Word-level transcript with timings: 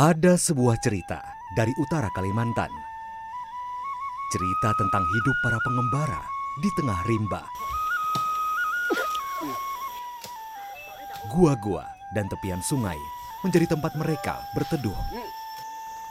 Ada 0.00 0.40
sebuah 0.40 0.80
cerita 0.80 1.20
dari 1.52 1.76
utara 1.76 2.08
Kalimantan. 2.16 2.72
Cerita 4.32 4.72
tentang 4.80 5.04
hidup 5.04 5.36
para 5.44 5.60
pengembara 5.60 6.24
di 6.56 6.72
tengah 6.72 7.04
rimba. 7.04 7.44
Gua-gua 11.28 11.84
dan 12.16 12.32
tepian 12.32 12.64
sungai 12.64 12.96
menjadi 13.44 13.76
tempat 13.76 13.92
mereka 14.00 14.40
berteduh. 14.56 14.96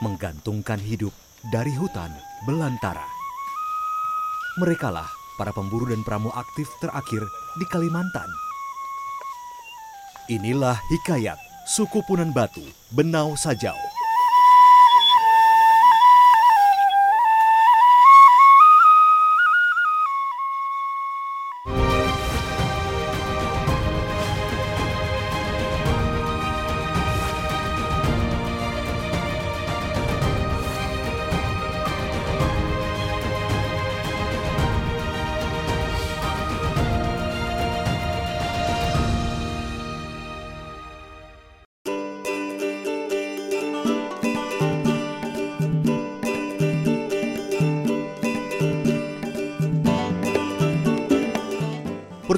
Menggantungkan 0.06 0.78
hidup 0.78 1.10
dari 1.50 1.74
hutan 1.74 2.14
belantara. 2.46 3.10
Merekalah 4.62 5.10
para 5.34 5.50
pemburu 5.50 5.90
dan 5.90 6.06
pramu 6.06 6.30
aktif 6.38 6.70
terakhir 6.78 7.26
di 7.58 7.66
Kalimantan. 7.66 8.30
Inilah 10.30 10.78
hikayat 10.78 11.49
suku 11.70 12.02
Punan 12.02 12.34
Batu, 12.34 12.66
Benau 12.90 13.38
Sajau. 13.38 13.89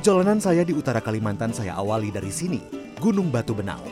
Perjalanan 0.03 0.43
saya 0.43 0.67
di 0.67 0.75
utara 0.75 0.99
Kalimantan 0.99 1.55
saya 1.55 1.79
awali 1.79 2.11
dari 2.11 2.35
sini, 2.35 2.59
Gunung 2.99 3.31
Batu 3.31 3.55
Benau. 3.55 3.87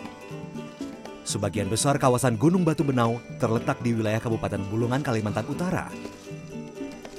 Sebagian 1.22 1.70
besar 1.70 2.02
kawasan 2.02 2.34
Gunung 2.34 2.66
Batu 2.66 2.82
Benau 2.82 3.22
terletak 3.38 3.78
di 3.78 3.94
wilayah 3.94 4.18
Kabupaten 4.18 4.58
Bulungan, 4.74 5.06
Kalimantan 5.06 5.46
Utara. 5.46 5.86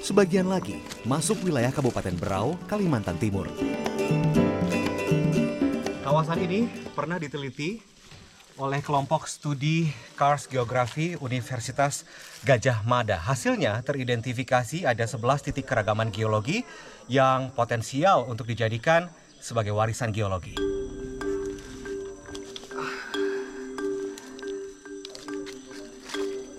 Sebagian 0.03 0.51
lagi 0.51 0.75
masuk 1.07 1.39
wilayah 1.39 1.71
Kabupaten 1.71 2.19
Berau, 2.19 2.59
Kalimantan 2.67 3.15
Timur. 3.15 3.47
Kawasan 6.03 6.43
ini 6.43 6.67
pernah 6.91 7.15
diteliti 7.15 7.79
oleh 8.59 8.83
kelompok 8.83 9.29
studi 9.29 9.93
Kars 10.19 10.49
Geografi 10.49 11.15
Universitas 11.19 12.03
Gajah 12.43 12.83
Mada. 12.83 13.15
Hasilnya 13.15 13.79
teridentifikasi 13.85 14.83
ada 14.83 15.07
11 15.07 15.47
titik 15.47 15.69
keragaman 15.69 16.11
geologi 16.11 16.65
yang 17.07 17.53
potensial 17.55 18.27
untuk 18.27 18.49
dijadikan 18.49 19.07
sebagai 19.39 19.71
warisan 19.71 20.11
geologi. 20.11 20.57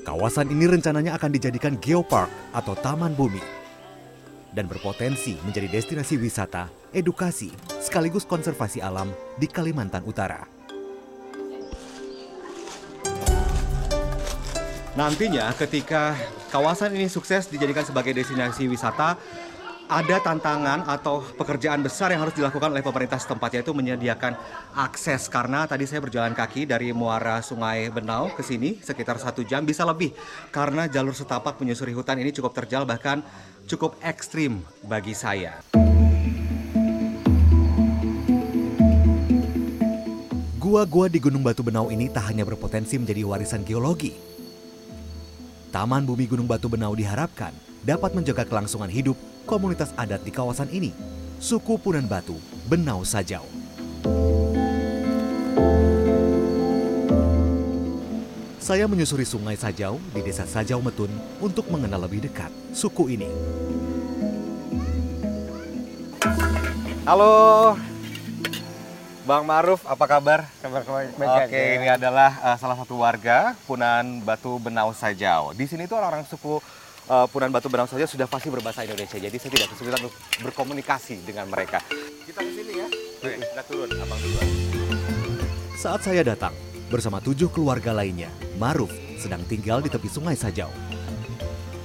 Kawasan 0.03 0.53
ini 0.53 0.69
rencananya 0.69 1.17
akan 1.17 1.31
dijadikan 1.33 1.81
geopark 1.81 2.29
atau 2.53 2.77
taman 2.77 3.17
bumi 3.17 3.41
dan 4.53 4.69
berpotensi 4.69 5.41
menjadi 5.43 5.73
destinasi 5.73 6.21
wisata, 6.21 6.69
edukasi, 6.93 7.49
sekaligus 7.81 8.29
konservasi 8.29 8.85
alam 8.85 9.09
di 9.41 9.49
Kalimantan 9.49 10.05
Utara. 10.05 10.62
Nantinya 14.93 15.49
ketika 15.57 16.13
kawasan 16.53 16.93
ini 16.93 17.09
sukses 17.09 17.49
dijadikan 17.49 17.81
sebagai 17.81 18.13
destinasi 18.13 18.69
wisata, 18.69 19.17
ada 19.89 20.17
tantangan 20.21 20.85
atau 20.85 21.25
pekerjaan 21.25 21.81
besar 21.81 22.13
yang 22.13 22.21
harus 22.21 22.37
dilakukan 22.37 22.69
oleh 22.69 22.85
pemerintah 22.85 23.17
setempat 23.17 23.57
yaitu 23.57 23.73
menyediakan 23.73 24.37
akses 24.77 25.33
karena 25.33 25.65
tadi 25.65 25.89
saya 25.89 26.05
berjalan 26.05 26.37
kaki 26.37 26.69
dari 26.69 26.93
muara 26.93 27.41
Sungai 27.41 27.89
Benau 27.89 28.33
ke 28.37 28.45
sini 28.45 28.85
sekitar 28.85 29.17
satu 29.17 29.41
jam 29.49 29.65
bisa 29.65 29.85
lebih 29.89 30.13
karena 30.53 30.85
jalur 30.89 31.17
setapak 31.17 31.57
menyusuri 31.61 31.97
hutan 31.97 32.21
ini 32.21 32.29
cukup 32.33 32.53
terjal 32.53 32.85
bahkan 32.85 33.25
cukup 33.65 33.97
ekstrim 34.05 34.61
bagi 34.85 35.17
saya. 35.17 35.61
Gua-gua 40.61 41.13
di 41.13 41.21
Gunung 41.21 41.45
Batu 41.45 41.61
Benau 41.61 41.93
ini 41.93 42.09
tak 42.09 42.33
hanya 42.33 42.49
berpotensi 42.49 42.97
menjadi 42.97 43.29
warisan 43.29 43.61
geologi, 43.61 44.17
Taman 45.73 46.05
Bumi 46.05 46.29
Gunung 46.29 46.45
Batu 46.45 46.69
Benau 46.69 46.93
diharapkan 46.93 47.49
dapat 47.81 48.13
menjaga 48.13 48.45
kelangsungan 48.45 48.93
hidup 48.93 49.17
komunitas 49.49 49.89
adat 49.97 50.21
di 50.21 50.29
kawasan 50.29 50.69
ini, 50.69 50.93
suku 51.41 51.81
Punan 51.81 52.05
Batu, 52.05 52.37
Benau 52.69 53.01
Sajau. 53.09 53.41
Saya 58.61 58.85
menyusuri 58.85 59.25
sungai 59.25 59.57
Sajau 59.57 59.97
di 60.13 60.21
desa 60.21 60.45
Sajau 60.45 60.85
Metun 60.85 61.09
untuk 61.41 61.65
mengenal 61.73 62.05
lebih 62.05 62.29
dekat 62.29 62.53
suku 62.77 63.17
ini. 63.17 63.33
Halo, 67.09 67.81
Bang 69.23 69.47
Maruf, 69.47 69.87
apa 69.87 70.03
kabar? 70.11 70.51
Kabar 70.59 70.83
baik 70.83 71.15
Oke, 71.15 71.63
ini 71.79 71.87
adalah 71.87 72.43
uh, 72.43 72.57
salah 72.59 72.75
satu 72.75 72.99
warga 72.99 73.55
Punan 73.71 74.19
Batu 74.27 74.59
Benau 74.59 74.91
Sajau. 74.91 75.55
Di 75.55 75.71
sini 75.71 75.87
tuh 75.87 75.95
orang-orang 76.03 76.27
suku 76.27 76.59
uh, 77.07 77.27
Punan 77.31 77.55
Batu 77.55 77.71
Benau 77.71 77.87
Sajau 77.87 78.11
sudah 78.11 78.27
pasti 78.27 78.51
berbahasa 78.51 78.83
Indonesia. 78.83 79.15
Jadi 79.23 79.37
saya 79.39 79.51
tidak 79.55 79.69
kesulitan 79.71 80.03
untuk 80.03 80.15
berkomunikasi 80.43 81.23
dengan 81.23 81.47
mereka. 81.47 81.79
Kita 82.27 82.43
ke 82.43 82.51
sini 82.51 82.73
ya. 82.83 82.87
Oke, 82.91 83.39
kita 83.39 83.63
turun, 83.71 83.89
abang 83.95 84.19
duluan. 84.19 84.47
Saat 85.79 86.03
saya 86.03 86.27
datang 86.27 86.55
bersama 86.91 87.23
tujuh 87.23 87.47
keluarga 87.55 87.95
lainnya, 87.95 88.35
Maruf 88.59 88.91
sedang 89.23 89.47
tinggal 89.47 89.79
di 89.79 89.87
tepi 89.87 90.11
Sungai 90.11 90.35
Sajau. 90.35 90.75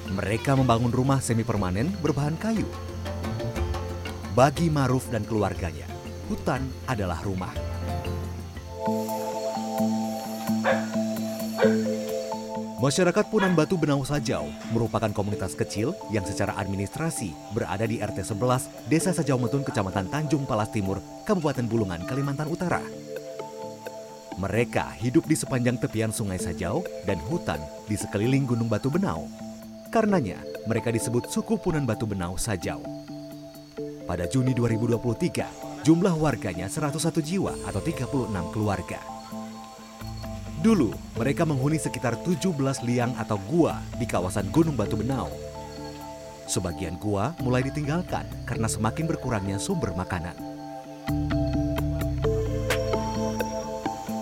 Mereka 0.09 0.57
membangun 0.57 0.89
rumah 0.89 1.21
semi 1.21 1.45
permanen 1.45 1.93
berbahan 2.01 2.33
kayu. 2.41 2.65
Bagi 4.33 4.73
Maruf 4.73 5.09
dan 5.13 5.21
keluarganya, 5.21 5.85
hutan 6.27 6.67
adalah 6.85 7.23
rumah. 7.23 7.51
Masyarakat 12.77 13.25
Punan 13.33 13.57
Batu 13.57 13.73
Benau 13.73 14.05
Sajau 14.05 14.53
merupakan 14.69 15.09
komunitas 15.09 15.57
kecil 15.57 15.97
yang 16.13 16.21
secara 16.21 16.53
administrasi 16.61 17.33
berada 17.49 17.89
di 17.89 17.97
RT 17.97 18.37
11 18.37 18.85
Desa 18.85 19.09
Sajau 19.17 19.41
Metun, 19.41 19.65
Kecamatan 19.65 20.05
Tanjung 20.13 20.45
Palas 20.45 20.69
Timur, 20.69 21.01
Kabupaten 21.25 21.65
Bulungan, 21.65 22.05
Kalimantan 22.05 22.45
Utara. 22.53 22.85
Mereka 24.37 24.93
hidup 25.01 25.25
di 25.25 25.33
sepanjang 25.33 25.81
tepian 25.81 26.13
Sungai 26.13 26.37
Sajau 26.37 26.85
dan 27.09 27.17
hutan 27.25 27.57
di 27.89 27.97
sekeliling 27.97 28.45
Gunung 28.45 28.69
Batu 28.69 28.93
Benau. 28.93 29.25
Karenanya, 29.89 30.37
mereka 30.69 30.93
disebut 30.93 31.33
suku 31.33 31.57
Punan 31.57 31.89
Batu 31.89 32.05
Benau 32.05 32.37
Sajau. 32.37 32.85
Pada 34.05 34.29
Juni 34.29 34.53
2023, 34.53 35.66
jumlah 35.87 36.19
warganya 36.19 36.67
101 36.67 36.99
jiwa 37.23 37.55
atau 37.63 37.79
36 37.79 38.27
keluarga. 38.51 38.99
Dulu, 40.59 40.91
mereka 41.15 41.47
menghuni 41.47 41.79
sekitar 41.79 42.19
17 42.27 42.83
liang 42.83 43.15
atau 43.15 43.39
gua 43.47 43.79
di 43.95 44.03
kawasan 44.03 44.51
Gunung 44.51 44.75
Batu 44.75 44.99
Benau. 44.99 45.31
Sebagian 46.43 46.99
gua 46.99 47.31
mulai 47.39 47.63
ditinggalkan 47.63 48.27
karena 48.43 48.67
semakin 48.67 49.07
berkurangnya 49.07 49.55
sumber 49.63 49.95
makanan. 49.95 50.35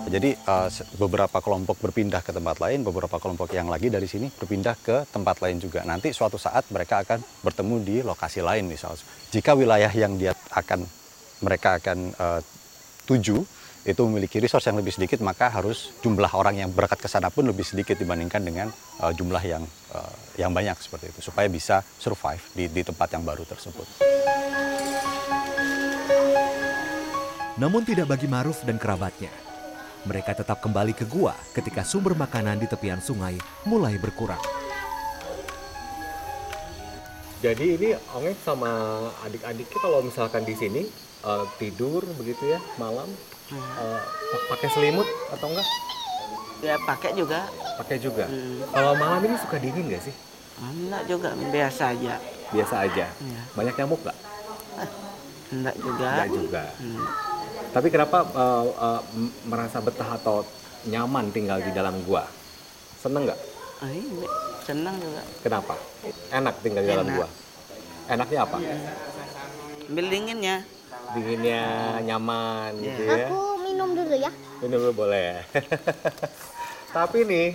Jadi 0.06 0.38
uh, 0.46 0.70
beberapa 1.02 1.42
kelompok 1.42 1.82
berpindah 1.82 2.22
ke 2.22 2.30
tempat 2.30 2.62
lain, 2.62 2.86
beberapa 2.86 3.18
kelompok 3.18 3.50
yang 3.58 3.66
lagi 3.66 3.90
dari 3.90 4.06
sini 4.06 4.30
berpindah 4.30 4.78
ke 4.78 5.02
tempat 5.10 5.42
lain 5.42 5.58
juga. 5.58 5.82
Nanti 5.82 6.14
suatu 6.14 6.38
saat 6.38 6.62
mereka 6.70 7.02
akan 7.02 7.18
bertemu 7.42 7.74
di 7.82 7.96
lokasi 8.06 8.38
lain 8.38 8.70
misalnya. 8.70 9.02
Jika 9.34 9.58
wilayah 9.58 9.90
yang 9.90 10.14
dia 10.14 10.30
akan 10.54 11.05
mereka 11.44 11.76
akan 11.80 12.14
uh, 12.16 12.40
tuju 13.04 13.44
itu 13.86 14.02
memiliki 14.10 14.42
resource 14.42 14.66
yang 14.66 14.82
lebih 14.82 14.90
sedikit, 14.90 15.22
maka 15.22 15.46
harus 15.46 15.94
jumlah 16.02 16.26
orang 16.34 16.58
yang 16.58 16.74
berangkat 16.74 16.98
ke 16.98 17.06
sana 17.06 17.30
pun 17.30 17.46
lebih 17.46 17.62
sedikit 17.62 17.94
dibandingkan 17.94 18.42
dengan 18.42 18.66
uh, 18.98 19.14
jumlah 19.14 19.38
yang 19.46 19.62
uh, 19.94 20.14
yang 20.34 20.50
banyak 20.50 20.74
seperti 20.82 21.14
itu, 21.14 21.22
supaya 21.22 21.46
bisa 21.46 21.86
survive 22.02 22.42
di, 22.50 22.66
di 22.66 22.82
tempat 22.82 23.14
yang 23.14 23.22
baru 23.22 23.46
tersebut. 23.46 23.86
Namun 27.56 27.86
tidak 27.86 28.10
bagi 28.10 28.26
Maruf 28.26 28.66
dan 28.66 28.76
kerabatnya. 28.76 29.30
Mereka 30.02 30.34
tetap 30.34 30.58
kembali 30.62 30.94
ke 30.94 31.06
gua 31.06 31.34
ketika 31.54 31.86
sumber 31.86 32.18
makanan 32.18 32.58
di 32.58 32.66
tepian 32.66 32.98
sungai 32.98 33.38
mulai 33.66 33.98
berkurang. 34.02 34.42
Jadi 37.38 37.78
ini 37.78 37.94
Ongek 38.18 38.34
sama 38.42 38.70
adik-adiknya 39.22 39.78
kalau 39.78 40.02
misalkan 40.02 40.42
di 40.42 40.58
sini 40.58 40.82
uh, 41.26 41.44
tidur 41.58 42.06
begitu 42.16 42.54
ya 42.54 42.60
malam 42.78 43.10
uh, 43.52 44.00
pakai 44.54 44.68
selimut 44.70 45.08
atau 45.34 45.46
enggak? 45.50 45.68
Ya 46.64 46.74
pakai 46.88 47.12
juga. 47.12 47.44
Pakai 47.76 47.96
juga. 48.00 48.24
Hmm. 48.24 48.64
Kalau 48.72 48.92
malam 48.96 49.20
ini 49.28 49.36
suka 49.36 49.60
dingin 49.60 49.92
nggak 49.92 50.02
sih? 50.08 50.14
Enggak 50.56 51.02
juga 51.04 51.28
biasa 51.36 51.92
aja. 51.92 52.14
Biasa 52.48 52.74
aja. 52.88 53.06
Ya. 53.12 53.42
Banyak 53.52 53.74
nyamuk 53.76 54.00
nggak? 54.00 54.18
Enggak 55.52 55.76
juga. 55.76 56.10
Nggak 56.16 56.30
juga. 56.32 56.64
Hmm. 56.80 57.04
Tapi 57.76 57.88
kenapa 57.92 58.18
uh, 58.32 58.66
uh, 58.72 59.02
merasa 59.44 59.84
betah 59.84 60.16
atau 60.16 60.48
nyaman 60.88 61.28
tinggal 61.28 61.60
di 61.60 61.70
dalam 61.76 62.00
gua? 62.08 62.24
Seneng 62.96 63.28
nggak? 63.28 63.40
Ini 63.84 64.24
senang 64.64 64.96
juga. 64.96 65.22
Kenapa? 65.44 65.74
Enak 66.32 66.54
tinggal 66.64 66.82
di 66.82 66.90
dalam 66.90 67.06
Enak. 67.06 67.16
gua. 67.20 67.28
Enaknya 68.08 68.38
apa? 68.48 68.58
Ambil 69.86 70.06
dinginnya. 70.08 70.56
Dinginnya 71.14 71.62
nyaman 72.02 72.70
gitu 72.82 73.02
ya. 73.06 73.28
Aku 73.28 73.40
minum 73.62 73.88
dulu 73.94 74.14
ya. 74.16 74.30
Ini 74.62 74.66
dulu 74.72 74.90
boleh. 75.06 75.44
Tapi 76.96 77.18
nih 77.28 77.48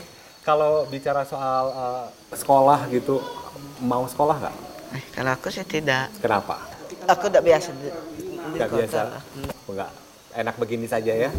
kalau 0.46 0.86
bicara 0.88 1.26
soal 1.26 1.64
uh, 1.74 2.06
sekolah 2.32 2.88
gitu, 2.94 3.20
mau 3.82 4.06
sekolah 4.08 4.36
nggak? 4.38 4.56
Eh, 4.96 5.04
kalau 5.16 5.32
aku 5.34 5.48
sih 5.50 5.66
tidak. 5.66 6.14
Kenapa? 6.20 6.62
Aku 7.10 7.28
tidak 7.28 7.44
biasa 7.44 7.70
kota. 8.70 8.76
biasa. 8.78 9.00
Enggak. 9.68 9.92
Enak 10.32 10.56
begini 10.56 10.88
saja 10.88 11.12
ya. 11.12 11.30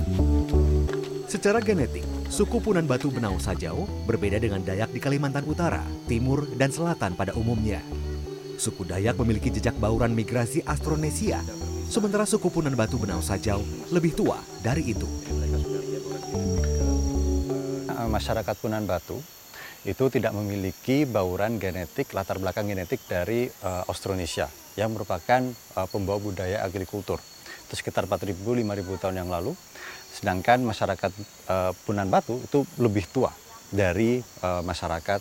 Secara 1.29 1.65
genetik, 1.65 2.05
suku 2.29 2.61
Punan 2.61 2.85
Batu 2.85 3.09
Benau 3.09 3.41
Sajau 3.41 3.89
berbeda 4.05 4.37
dengan 4.37 4.61
Dayak 4.61 4.93
di 4.93 5.01
Kalimantan 5.01 5.49
Utara, 5.49 5.81
Timur, 6.05 6.45
dan 6.61 6.69
Selatan 6.69 7.17
pada 7.17 7.33
umumnya. 7.33 7.81
Suku 8.59 8.85
Dayak 8.85 9.17
memiliki 9.21 9.49
jejak 9.49 9.77
bauran 9.81 10.13
migrasi 10.13 10.65
Austronesia, 10.65 11.41
sementara 11.89 12.29
suku 12.29 12.53
Punan 12.53 12.77
Batu 12.77 13.01
Benau 13.01 13.23
Sajau 13.25 13.63
lebih 13.93 14.13
tua 14.13 14.41
dari 14.61 14.93
itu. 14.93 15.09
Eh, 17.89 18.09
Masyarakat 18.09 18.57
Punan 18.61 18.85
Batu 18.85 19.21
itu 19.83 20.05
tidak 20.13 20.31
memiliki 20.37 21.09
bauran 21.09 21.59
genetik, 21.59 22.15
latar 22.15 22.39
belakang 22.39 22.69
genetik 22.71 23.03
dari 23.09 23.49
eh, 23.49 23.83
Austronesia 23.89 24.47
yang 24.77 24.93
merupakan 24.95 25.43
eh, 25.53 25.87
pembawa 25.91 26.19
budaya 26.21 26.63
agrikultur. 26.63 27.19
Itu 27.69 27.75
sekitar 27.79 28.05
4.000-5.000 28.05 29.03
tahun 29.03 29.17
yang 29.25 29.31
lalu. 29.33 29.57
Sedangkan 30.13 30.61
masyarakat 30.61 31.13
eh, 31.49 31.73
Punan 31.89 32.09
Batu 32.13 32.37
itu 32.43 32.69
lebih 32.77 33.09
tua 33.09 33.33
dari 33.73 34.21
eh, 34.21 34.63
masyarakat 34.63 35.21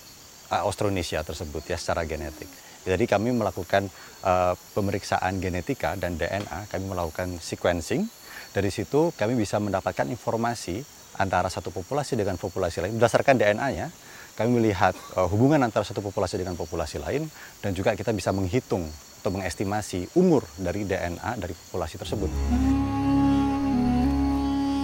eh, 0.52 0.62
Austronesia 0.62 1.24
tersebut 1.24 1.64
ya 1.66 1.80
secara 1.80 2.04
genetik. 2.04 2.71
Jadi 2.82 3.06
kami 3.06 3.30
melakukan 3.34 3.86
eh, 4.26 4.54
pemeriksaan 4.74 5.38
genetika 5.38 5.94
dan 5.98 6.18
DNA, 6.18 6.70
kami 6.70 6.86
melakukan 6.90 7.38
sequencing. 7.38 8.06
Dari 8.52 8.68
situ 8.68 9.16
kami 9.16 9.38
bisa 9.38 9.62
mendapatkan 9.62 10.10
informasi 10.10 10.84
antara 11.20 11.48
satu 11.48 11.70
populasi 11.70 12.18
dengan 12.18 12.36
populasi 12.36 12.84
lain 12.84 12.98
berdasarkan 12.98 13.38
DNA-nya. 13.38 13.88
Kami 14.34 14.50
melihat 14.58 14.98
eh, 14.98 15.28
hubungan 15.30 15.62
antara 15.62 15.86
satu 15.86 16.02
populasi 16.02 16.42
dengan 16.42 16.58
populasi 16.58 16.98
lain 16.98 17.30
dan 17.62 17.72
juga 17.78 17.94
kita 17.94 18.10
bisa 18.16 18.34
menghitung 18.34 18.90
atau 19.22 19.30
mengestimasi 19.30 20.18
umur 20.18 20.42
dari 20.58 20.82
DNA 20.82 21.38
dari 21.38 21.54
populasi 21.54 22.02
tersebut. 22.02 22.30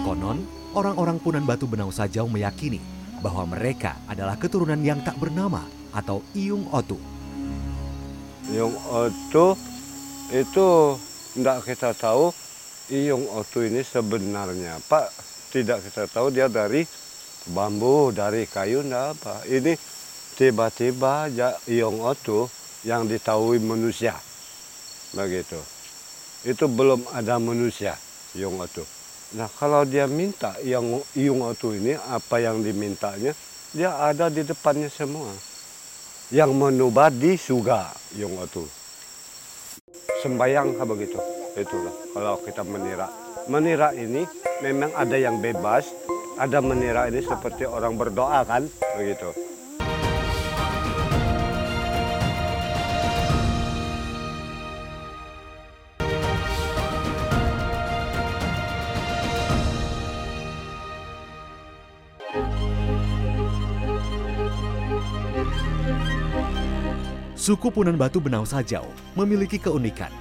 Konon, 0.05 0.45
orang-orang 0.77 1.17
Punan 1.17 1.43
Batu 1.43 1.65
Benau 1.65 1.89
Sajau 1.89 2.29
meyakini 2.29 2.77
bahwa 3.19 3.49
mereka 3.49 3.97
adalah 4.05 4.37
keturunan 4.37 4.77
yang 4.77 5.01
tak 5.01 5.17
bernama 5.17 5.65
atau 5.89 6.21
Iyung 6.37 6.69
Otu. 6.69 7.16
Yung 8.55 8.75
Otu 8.87 9.55
itu 10.31 10.67
tidak 11.35 11.67
kita 11.67 11.91
tahu. 11.95 12.31
Iyung 12.87 13.27
Otu 13.35 13.67
ini 13.67 13.83
sebenarnya 13.83 14.79
Pak 14.87 15.11
tidak 15.51 15.83
kita 15.83 16.07
tahu. 16.07 16.31
Dia 16.31 16.47
dari 16.47 16.87
bambu 17.51 18.15
dari 18.15 18.47
kayu 18.47 18.83
apa. 18.91 19.43
Ini 19.43 19.75
tiba-tiba 20.39 21.27
aja 21.27 21.59
Iyung 21.67 21.99
Otu 21.99 22.47
yang 22.87 23.03
ditahui 23.07 23.59
manusia. 23.59 24.15
Begitu. 25.11 25.59
Itu 26.47 26.71
belum 26.71 27.11
ada 27.11 27.35
manusia 27.41 27.99
Iyung 28.37 28.61
Otu 28.61 28.97
nah 29.35 29.51
kalau 29.51 29.83
dia 29.83 30.07
minta 30.07 30.55
yang 30.63 31.03
Iyung 31.11 31.43
Otu 31.43 31.75
ini 31.75 31.99
apa 31.99 32.39
yang 32.39 32.63
dimintanya 32.63 33.35
dia 33.75 33.91
ada 33.99 34.31
di 34.31 34.47
depannya 34.47 34.87
semua 34.87 35.27
yang 36.33 36.51
menubat 36.51 37.15
di 37.15 37.39
surga. 37.39 37.91
Yang 38.19 38.33
itu. 38.51 38.63
Sembayang 40.25 40.75
begitu. 40.83 41.19
Itulah 41.55 41.95
kalau 42.13 42.37
kita 42.43 42.61
menira. 42.67 43.07
Menira 43.47 43.95
ini 43.95 44.27
memang 44.59 44.91
ada 44.93 45.15
yang 45.15 45.39
bebas. 45.39 45.87
Ada 46.37 46.61
menira 46.61 47.09
ini 47.09 47.23
seperti 47.25 47.65
orang 47.65 47.97
berdoa 47.97 48.45
kan? 48.45 48.69
Begitu 48.99 49.46
Suku 67.47 67.71
Punan 67.71 67.95
Batu 67.95 68.19
Benau 68.19 68.43
Sajau 68.43 68.83
memiliki 69.15 69.55
keunikan. 69.55 70.11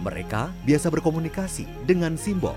Mereka 0.00 0.48
biasa 0.64 0.88
berkomunikasi 0.88 1.84
dengan 1.84 2.16
simbol. 2.16 2.56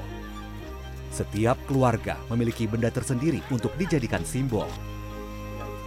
Setiap 1.12 1.60
keluarga 1.68 2.16
memiliki 2.32 2.72
benda 2.72 2.88
tersendiri 2.88 3.44
untuk 3.52 3.76
dijadikan 3.76 4.24
simbol. 4.24 4.72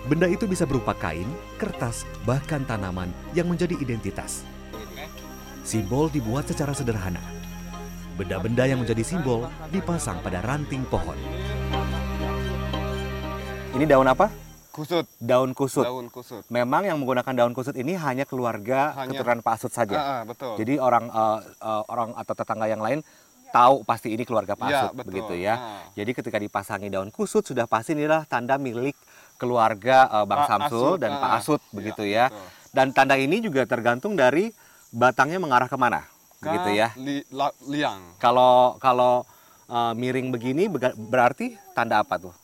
Benda 0.05 0.29
itu 0.29 0.44
bisa 0.44 0.69
berupa 0.69 0.93
kain, 0.93 1.25
kertas, 1.56 2.05
bahkan 2.29 2.61
tanaman 2.69 3.08
yang 3.32 3.49
menjadi 3.49 3.73
identitas. 3.81 4.44
Simbol 5.64 6.12
dibuat 6.12 6.44
secara 6.44 6.76
sederhana. 6.76 7.25
Benda-benda 8.20 8.69
yang 8.69 8.85
menjadi 8.85 9.00
simbol 9.00 9.49
dipasang 9.73 10.20
pada 10.20 10.44
ranting 10.44 10.85
pohon. 10.93 11.17
Ini 13.73 13.88
daun 13.88 14.12
apa? 14.12 14.48
Kusut, 14.79 15.07
Daun 15.19 15.51
kusut. 15.51 15.83
daun 15.83 16.07
kusut. 16.07 16.47
Memang 16.49 16.87
yang 16.87 16.95
menggunakan 16.97 17.35
daun 17.35 17.51
kusut 17.51 17.75
ini 17.75 17.99
hanya 17.99 18.23
keluarga 18.23 18.95
Hanya- 18.95 19.11
keturunan 19.11 19.43
Pak 19.43 19.53
Asut 19.53 19.73
saja. 19.73 19.97
Ah, 19.97 20.07
ah, 20.09 20.21
betul. 20.23 20.55
Jadi 20.55 20.79
orang 20.79 21.11
eh, 21.11 21.39
eh, 21.61 21.83
orang 21.85 22.14
atau 22.14 22.33
tetangga 22.33 22.64
yang 22.64 22.79
lain 22.79 23.02
tahu 23.50 23.83
pasti 23.83 24.14
ini 24.14 24.23
keluarga 24.23 24.55
Pak 24.55 24.69
Asut 24.69 24.93
betul. 24.95 25.07
begitu 25.11 25.35
ya. 25.35 25.55
Ah. 25.55 25.83
Jadi 25.93 26.11
ketika 26.14 26.38
dipasangi 26.38 26.87
daun 26.87 27.11
kusut 27.11 27.43
sudah 27.43 27.67
pasti 27.67 27.93
inilah 27.93 28.23
tanda 28.25 28.55
milik 28.55 28.95
keluarga 29.35 30.07
eh, 30.12 30.25
Bang 30.25 30.38
Pak 30.38 30.49
Samsul 30.49 30.95
Asut, 30.95 31.02
dan 31.02 31.11
Pak 31.12 31.26
ah. 31.26 31.37
Asut 31.37 31.61
Iya, 31.61 31.75
begitu 31.75 32.02
ya. 32.05 32.25
betul. 32.31 32.47
Dan 32.69 32.87
tanda 32.93 33.14
ini 33.14 33.37
juga 33.41 33.67
tergantung 33.67 34.14
dari 34.14 34.55
batangnya 34.91 35.37
mengarah 35.37 35.67
ke 35.67 35.75
mana, 35.75 36.07
begitu 36.38 36.71
ya. 36.71 36.95
Li, 36.95 37.26
la- 37.29 37.57
liang. 37.67 38.14
Kalau 38.17 38.79
kalau 38.79 39.26
eh, 39.67 39.93
miring 39.93 40.31
begini 40.31 40.71
berarti 40.95 41.59
tanda 41.75 41.99
apa 41.99 42.17
tuh? 42.17 42.35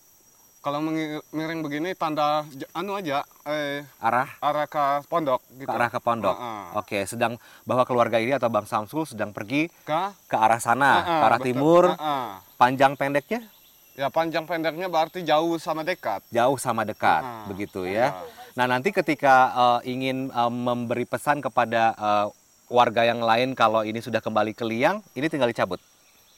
Kalau 0.64 0.80
miring 1.28 1.60
begini 1.60 1.92
tanda 1.92 2.40
anu 2.72 2.96
aja 2.96 3.20
eh 3.44 3.84
Arah 4.00 4.32
arah 4.40 4.64
ke 4.64 5.04
pondok 5.12 5.44
gitu. 5.60 5.68
ke 5.68 5.76
arah 5.76 5.92
ke 5.92 6.00
pondok. 6.00 6.32
Ah, 6.32 6.72
ah. 6.72 6.80
Oke, 6.80 7.04
sedang 7.04 7.36
bahwa 7.68 7.84
keluarga 7.84 8.16
ini 8.16 8.32
atau 8.32 8.48
Bang 8.48 8.64
Samsul 8.64 9.04
sedang 9.04 9.28
pergi 9.28 9.68
Ke 9.84 10.16
ke 10.24 10.36
arah 10.40 10.56
sana, 10.56 10.88
Ah, 10.88 10.96
ah, 10.96 11.04
ke 11.04 11.24
arah 11.28 11.36
betul. 11.36 11.48
timur. 11.52 11.84
Ah, 11.92 12.00
ah. 12.00 12.28
Panjang 12.56 12.96
pendeknya 12.96 13.44
Ya 13.92 14.08
panjang 14.08 14.42
pendeknya 14.42 14.88
berarti 14.88 15.20
jauh 15.20 15.60
sama 15.60 15.84
dekat. 15.84 16.24
jauh 16.32 16.56
sama 16.56 16.82
dekat, 16.82 17.20
Ah, 17.20 17.44
begitu 17.44 17.84
ya. 17.84 18.16
ah. 18.16 18.24
Nah, 18.56 18.64
nanti 18.66 18.88
ketika 18.88 19.52
eh, 19.84 19.92
ingin 19.92 20.32
eh, 20.32 20.48
memberi 20.50 21.04
pesan 21.04 21.44
kepada 21.44 21.92
eh, 21.92 22.26
warga 22.72 23.04
yang 23.04 23.20
lain 23.20 23.52
kalau 23.52 23.84
ini 23.84 24.00
sudah 24.00 24.24
kembali 24.24 24.56
ke 24.56 24.64
liang, 24.64 25.04
ini 25.12 25.28
tinggal 25.28 25.52
dicabut. 25.52 25.76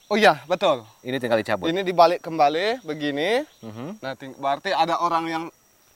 Oh 0.07 0.15
iya, 0.15 0.39
betul. 0.47 0.87
Ini 1.03 1.19
tinggal 1.19 1.43
dicabut. 1.43 1.67
Ini 1.67 1.83
dibalik 1.83 2.23
kembali 2.23 2.79
begini. 2.81 3.43
Mhm. 3.59 3.99
Nah, 3.99 4.15
ting- 4.15 4.39
berarti 4.39 4.71
ada 4.71 5.03
orang 5.03 5.25
yang 5.27 5.43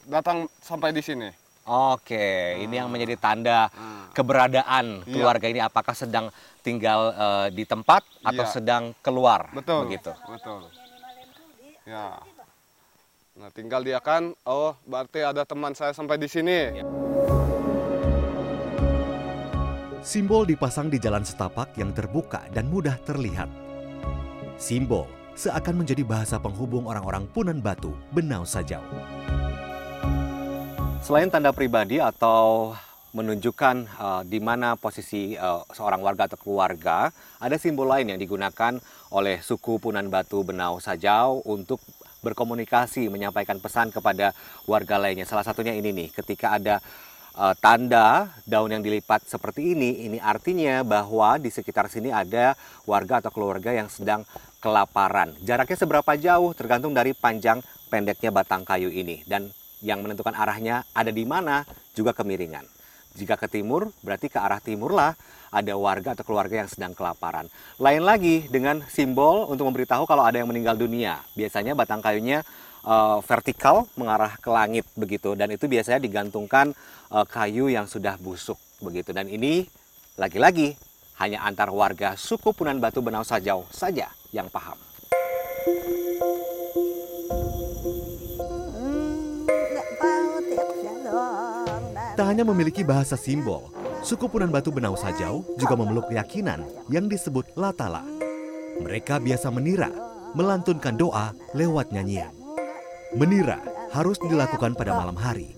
datang 0.03 0.51
sampai 0.60 0.91
di 0.91 1.00
sini. 1.00 1.32
Oke, 1.63 2.20
ini 2.60 2.75
yang 2.75 2.91
menjadi 2.91 3.15
tanda 3.15 3.70
Ah. 3.70 4.10
keberadaan 4.12 5.06
Iya. 5.06 5.13
keluarga 5.13 5.48
ini 5.48 5.62
apakah 5.62 5.94
sedang 5.94 6.27
tinggal 6.60 7.13
eh, 7.13 7.48
di 7.53 7.63
tempat 7.63 8.03
atau 8.20 8.44
Iya. 8.44 8.51
sedang 8.51 8.84
keluar, 9.00 9.48
Betul. 9.53 9.88
begitu. 9.88 10.12
Betul. 10.27 10.68
Ya. 11.88 12.20
Nah, 13.32 13.50
tinggal 13.50 13.80
dia 13.80 13.98
kan, 13.98 14.36
oh, 14.44 14.75
berarti 14.84 15.24
ada 15.24 15.48
teman 15.48 15.72
saya 15.72 15.96
sampai 15.96 16.20
di 16.20 16.27
sini. 16.27 16.84
Simbol 20.01 20.44
dipasang 20.44 20.89
di 20.89 21.00
jalan 21.00 21.24
setapak 21.24 21.77
yang 21.77 21.94
terbuka 21.94 22.44
dan 22.50 22.68
mudah 22.68 22.98
terlihat. 23.00 23.48
Simbol 24.62 25.10
seakan 25.34 25.82
menjadi 25.82 26.06
bahasa 26.06 26.38
penghubung 26.38 26.86
orang-orang 26.86 27.25
Punan 27.34 27.65
Batu, 27.65 27.98
Benau 28.13 28.46
Sajau. 28.46 28.86
Selain 31.01 31.34
tanda 31.34 31.50
pribadi 31.50 31.98
atau 31.98 32.77
menunjukkan 33.10 33.75
eh, 33.89 34.22
di 34.30 34.38
mana 34.38 34.77
posisi 34.77 35.34
eh, 35.34 35.62
seorang 35.74 36.06
warga 36.06 36.30
atau 36.30 36.38
keluarga, 36.38 37.10
ada 37.41 37.58
simbol 37.58 37.89
lain 37.89 38.13
yang 38.13 38.22
digunakan 38.22 38.77
oleh 39.10 39.41
suku 39.41 39.82
Punan 39.82 40.13
Batu 40.13 40.46
Benau 40.46 40.77
Sajau 40.77 41.41
untuk 41.50 41.82
berkomunikasi, 42.22 43.10
menyampaikan 43.10 43.58
pesan 43.58 43.89
kepada 43.89 44.30
warga 44.70 45.01
lainnya. 45.01 45.25
Salah 45.25 45.41
satunya 45.41 45.74
ini 45.74 45.89
nih, 45.89 46.13
ketika 46.13 46.62
ada 46.62 46.77
uh, 47.36 47.56
tanda 47.60 48.30
daun 48.46 48.72
yang 48.72 48.84
dilipat 48.84 49.25
seperti 49.27 49.75
ini, 49.75 50.06
ini 50.06 50.18
artinya 50.22 50.84
bahwa 50.84 51.39
di 51.39 51.50
sekitar 51.50 51.88
sini 51.88 52.12
ada 52.12 52.56
warga 52.86 53.24
atau 53.24 53.32
keluarga 53.32 53.72
yang 53.72 53.88
sedang 53.88 54.22
kelaparan. 54.62 55.34
Jaraknya 55.41 55.75
seberapa 55.75 56.12
jauh 56.15 56.53
tergantung 56.53 56.94
dari 56.94 57.18
panjang 57.18 57.60
pendeknya 57.89 58.30
batang 58.30 58.62
kayu 58.62 58.94
ini 58.94 59.25
dan 59.25 59.50
yang 59.82 60.06
menentukan 60.06 60.38
arahnya 60.38 60.86
ada 60.94 61.10
di 61.10 61.25
mana 61.25 61.65
juga 61.98 62.13
kemiringan. 62.13 62.63
Jika 63.12 63.36
ke 63.36 63.51
timur, 63.51 63.91
berarti 64.00 64.32
ke 64.32 64.39
arah 64.39 64.63
timur 64.63 64.96
lah 64.96 65.12
ada 65.51 65.75
warga 65.75 66.15
atau 66.15 66.24
keluarga 66.24 66.63
yang 66.63 66.70
sedang 66.72 66.96
kelaparan. 66.96 67.51
Lain 67.75 68.08
lagi 68.08 68.48
dengan 68.48 68.80
simbol 68.88 69.51
untuk 69.51 69.68
memberitahu 69.68 70.08
kalau 70.08 70.24
ada 70.24 70.39
yang 70.39 70.48
meninggal 70.48 70.80
dunia. 70.80 71.20
Biasanya 71.36 71.75
batang 71.75 72.00
kayunya 72.00 72.39
uh, 72.88 73.20
vertikal 73.20 73.84
mengarah 74.00 74.39
ke 74.39 74.48
langit 74.48 74.88
begitu 74.96 75.36
dan 75.36 75.51
itu 75.51 75.68
biasanya 75.68 76.00
digantungkan 76.00 76.72
uh, 77.12 77.27
kayu 77.27 77.68
yang 77.68 77.84
sudah 77.84 78.15
busuk 78.15 78.56
begitu. 78.80 79.12
Dan 79.12 79.27
ini 79.27 79.68
lagi-lagi 80.15 80.80
hanya 81.22 81.46
antar 81.46 81.70
warga 81.70 82.18
suku 82.18 82.50
Punan 82.50 82.82
Batu 82.82 82.98
Benau 82.98 83.22
Sajau 83.22 83.70
saja 83.70 84.10
yang 84.34 84.50
paham. 84.50 84.74
Tak 92.18 92.25
hanya 92.25 92.42
memiliki 92.42 92.82
bahasa 92.82 93.13
simbol, 93.13 93.70
suku 94.01 94.25
Punan 94.25 94.50
Batu 94.50 94.74
Benau 94.74 94.98
Sajau 94.98 95.46
juga 95.62 95.78
memeluk 95.78 96.10
keyakinan 96.10 96.66
yang 96.90 97.06
disebut 97.06 97.54
latala. 97.54 98.01
Mereka 98.82 99.22
biasa 99.22 99.54
menira, 99.54 99.94
melantunkan 100.34 100.98
doa 100.98 101.38
lewat 101.54 101.94
nyanyian. 101.94 102.34
Menira 103.13 103.62
harus 103.94 104.18
dilakukan 104.18 104.74
pada 104.74 104.98
malam 104.98 105.18
hari. 105.22 105.54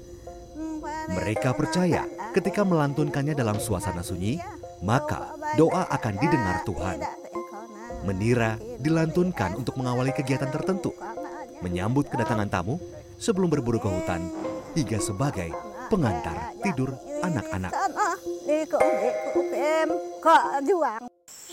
Mereka 1.08 1.56
percaya 1.56 2.04
ketika 2.36 2.68
melantunkannya 2.68 3.36
dalam 3.36 3.60
suasana 3.60 4.04
sunyi, 4.04 4.40
maka 4.84 5.32
doa 5.56 5.88
akan 5.88 6.14
didengar 6.20 6.68
Tuhan. 6.68 7.00
Menira 8.04 8.60
dilantunkan 8.84 9.56
untuk 9.56 9.80
mengawali 9.80 10.12
kegiatan 10.12 10.52
tertentu, 10.52 10.92
menyambut 11.64 12.12
kedatangan 12.12 12.52
tamu 12.52 12.76
sebelum 13.16 13.48
berburu 13.48 13.80
ke 13.80 13.88
hutan, 13.88 14.28
hingga 14.76 15.00
sebagai 15.00 15.56
pengantar 15.88 16.52
tidur 16.60 16.92
anak-anak. 17.24 17.72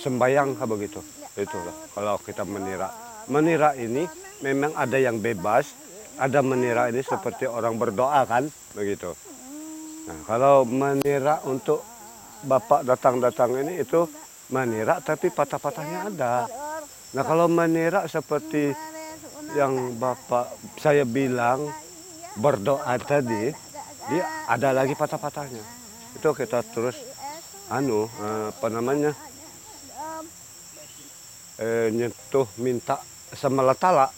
Sembayang 0.03 0.59
begitu, 0.67 0.99
itulah 1.39 1.77
kalau 1.95 2.19
kita 2.19 2.43
menira. 2.43 2.91
Menira 3.31 3.79
ini 3.79 4.11
memang 4.43 4.75
ada 4.75 4.99
yang 4.99 5.23
bebas, 5.23 5.71
ada 6.19 6.43
menira 6.43 6.91
ini 6.91 6.99
seperti 7.07 7.47
orang 7.47 7.79
berdoa 7.79 8.27
kan, 8.27 8.51
begitu. 8.75 9.15
Nah, 10.11 10.19
kalau 10.27 10.67
menira 10.67 11.39
untuk 11.47 11.87
bapak 12.45 12.89
datang-datang 12.89 13.61
ini 13.61 13.85
itu 13.85 14.09
menira 14.51 14.99
tapi 15.01 15.31
patah-patahnya 15.31 16.11
ada. 16.11 16.47
Nah 17.15 17.23
kalau 17.27 17.47
menira 17.51 18.07
seperti 18.07 18.75
yang 19.59 19.99
bapak 19.99 20.47
saya 20.79 21.03
bilang 21.03 21.71
berdoa 22.39 22.95
tadi, 23.03 23.51
dia 24.11 24.25
ada 24.47 24.71
lagi 24.71 24.95
patah-patahnya. 24.95 25.63
Itu 26.15 26.35
kita 26.35 26.63
terus 26.71 26.99
anu 27.71 28.11
apa 28.51 28.67
namanya 28.67 29.15
eh, 31.59 31.91
nyentuh 31.95 32.47
minta 32.59 32.99
sama 33.35 33.63
letala. 33.63 34.11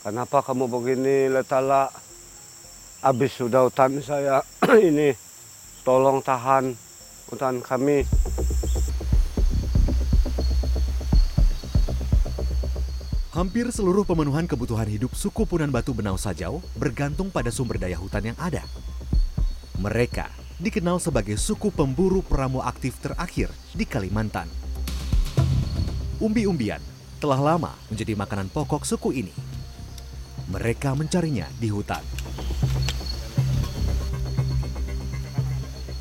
Kenapa 0.00 0.40
kamu 0.40 0.64
begini 0.70 1.28
letala? 1.28 1.92
Habis 3.00 3.32
sudah 3.32 3.64
hutan 3.64 3.96
saya 4.04 4.44
ini 4.88 5.16
tolong 5.88 6.20
tahan 6.20 6.89
hutan 7.30 7.62
kami. 7.62 8.02
Hampir 13.30 13.70
seluruh 13.70 14.02
pemenuhan 14.02 14.44
kebutuhan 14.44 14.90
hidup 14.90 15.14
suku 15.14 15.46
Punan 15.46 15.70
Batu 15.70 15.94
Benau 15.94 16.18
Sajau 16.18 16.58
bergantung 16.74 17.30
pada 17.30 17.48
sumber 17.54 17.78
daya 17.78 17.94
hutan 17.96 18.34
yang 18.34 18.38
ada. 18.42 18.66
Mereka 19.78 20.28
dikenal 20.60 21.00
sebagai 21.00 21.38
suku 21.40 21.72
pemburu 21.72 22.20
pramu 22.20 22.60
aktif 22.60 22.98
terakhir 23.00 23.48
di 23.72 23.86
Kalimantan. 23.86 24.50
Umbi-umbian 26.20 26.82
telah 27.16 27.40
lama 27.40 27.72
menjadi 27.88 28.12
makanan 28.12 28.52
pokok 28.52 28.84
suku 28.84 29.24
ini. 29.24 29.32
Mereka 30.52 30.92
mencarinya 30.98 31.48
di 31.56 31.72
hutan. 31.72 32.02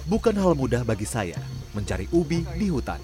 Bukan 0.09 0.33
hal 0.41 0.57
mudah 0.57 0.81
bagi 0.81 1.05
saya 1.05 1.37
mencari 1.69 2.09
ubi 2.09 2.41
di 2.57 2.65
hutan. 2.73 2.97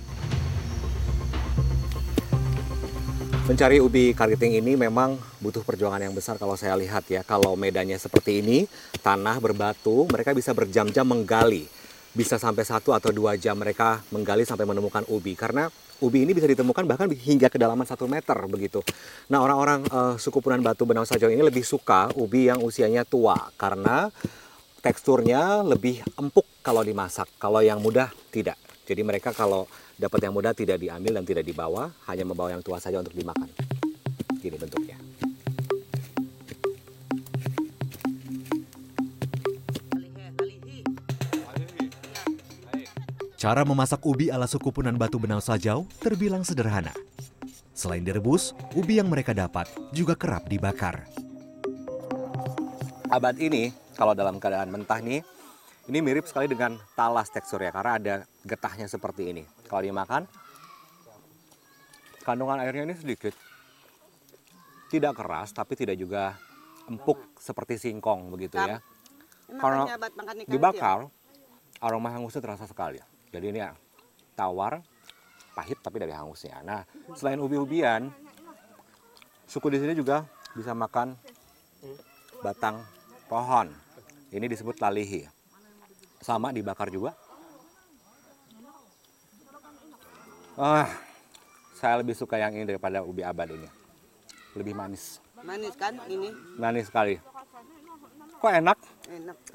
Mencari 3.45 3.77
ubi 3.77 4.09
kariting 4.09 4.57
ini 4.57 4.73
memang 4.73 5.13
butuh 5.37 5.61
perjuangan 5.61 6.01
yang 6.01 6.17
besar 6.17 6.41
kalau 6.41 6.57
saya 6.57 6.73
lihat 6.73 7.05
ya. 7.05 7.21
Kalau 7.21 7.53
medannya 7.53 8.01
seperti 8.01 8.41
ini, 8.41 8.65
tanah 9.05 9.37
berbatu, 9.37 10.09
mereka 10.09 10.33
bisa 10.33 10.49
berjam-jam 10.57 11.05
menggali. 11.05 11.69
Bisa 12.09 12.41
sampai 12.41 12.65
satu 12.65 12.89
atau 12.97 13.13
dua 13.13 13.37
jam 13.37 13.53
mereka 13.53 14.01
menggali 14.09 14.41
sampai 14.41 14.65
menemukan 14.65 15.05
ubi. 15.05 15.37
Karena 15.37 15.69
ubi 16.01 16.25
ini 16.25 16.33
bisa 16.33 16.49
ditemukan 16.49 16.89
bahkan 16.89 17.05
hingga 17.13 17.53
kedalaman 17.53 17.85
satu 17.85 18.09
meter 18.09 18.49
begitu. 18.49 18.81
Nah 19.29 19.45
orang-orang 19.45 19.85
uh, 19.93 20.17
suku 20.17 20.41
Punan 20.41 20.65
Batu 20.65 20.89
Benau 20.89 21.05
Sajau 21.05 21.29
ini 21.29 21.45
lebih 21.45 21.61
suka 21.61 22.09
ubi 22.17 22.49
yang 22.49 22.65
usianya 22.65 23.05
tua. 23.05 23.37
Karena 23.61 24.09
teksturnya 24.81 25.61
lebih 25.61 26.01
empuk 26.17 26.54
kalau 26.65 26.81
dimasak. 26.81 27.29
Kalau 27.37 27.61
yang 27.61 27.77
mudah 27.77 28.09
tidak. 28.33 28.57
Jadi 28.89 29.05
mereka 29.05 29.29
kalau 29.29 29.69
dapat 30.01 30.25
yang 30.25 30.33
muda 30.33 30.49
tidak 30.57 30.81
diambil 30.81 31.21
dan 31.21 31.25
tidak 31.29 31.45
dibawa, 31.45 31.93
hanya 32.09 32.25
membawa 32.25 32.57
yang 32.57 32.65
tua 32.65 32.81
saja 32.81 32.97
untuk 32.97 33.13
dimakan. 33.13 33.45
Gini 34.41 34.57
bentuknya. 34.57 34.97
Cara 43.37 43.61
memasak 43.61 44.01
ubi 44.01 44.33
ala 44.33 44.49
suku 44.49 44.73
Punan 44.73 44.97
Batu 44.97 45.21
Benau 45.21 45.37
Sajau 45.37 45.85
terbilang 46.01 46.41
sederhana. 46.41 46.89
Selain 47.77 48.01
direbus, 48.01 48.57
ubi 48.73 48.97
yang 48.97 49.05
mereka 49.05 49.37
dapat 49.37 49.69
juga 49.93 50.17
kerap 50.17 50.49
dibakar. 50.49 51.05
Abad 53.13 53.37
ini, 53.37 53.69
kalau 53.93 54.17
dalam 54.17 54.41
keadaan 54.41 54.73
mentah 54.73 54.97
nih, 54.97 55.21
ini 55.85 56.01
mirip 56.01 56.25
sekali 56.25 56.49
dengan 56.49 56.81
talas 56.97 57.29
teksturnya 57.29 57.69
karena 57.69 57.91
ada 58.01 58.15
getahnya 58.41 58.89
seperti 58.89 59.29
ini. 59.29 59.43
Kalau 59.69 59.85
dimakan, 59.85 60.25
kandungan 62.25 62.57
airnya 62.57 62.89
ini 62.89 62.95
sedikit. 62.97 63.33
Tidak 64.89 65.13
keras 65.13 65.53
tapi 65.53 65.77
tidak 65.77 65.97
juga 65.97 66.37
empuk 66.89 67.37
seperti 67.37 67.77
singkong 67.77 68.33
begitu 68.33 68.57
ya. 68.57 68.81
Karena 69.45 69.85
dibakar, 70.49 71.05
aroma 71.77 72.09
hangusnya 72.09 72.41
terasa 72.41 72.65
sekali. 72.65 72.97
Jadi 73.29 73.45
ini 73.53 73.61
ya, 73.61 73.77
tawar, 74.33 74.81
pahit 75.53 75.77
tapi 75.85 76.01
dari 76.01 76.17
hangusnya. 76.17 76.65
Nah, 76.65 76.81
selain 77.13 77.37
ubi-ubian, 77.37 78.09
suku 79.45 79.69
di 79.69 79.77
sini 79.77 79.93
juga 79.93 80.25
bisa 80.57 80.73
makan 80.73 81.13
batang 82.41 82.81
pohon. 83.29 83.69
Ini 84.33 84.49
disebut 84.49 84.81
lalihi 84.81 85.34
sama 86.25 86.49
dibakar 86.49 86.89
juga. 86.89 87.13
Ah, 90.57 90.89
saya 91.77 92.01
lebih 92.01 92.17
suka 92.17 92.41
yang 92.41 92.49
ini 92.57 92.65
daripada 92.65 93.05
ubi 93.05 93.21
abad 93.21 93.53
ini. 93.53 93.69
Lebih 94.57 94.73
manis. 94.73 95.21
Manis 95.45 95.77
kan 95.77 95.93
ini? 96.09 96.33
Manis 96.57 96.89
sekali. 96.89 97.21
Kok 98.41 98.49
enak? 98.49 98.77
Enak. 99.05 99.37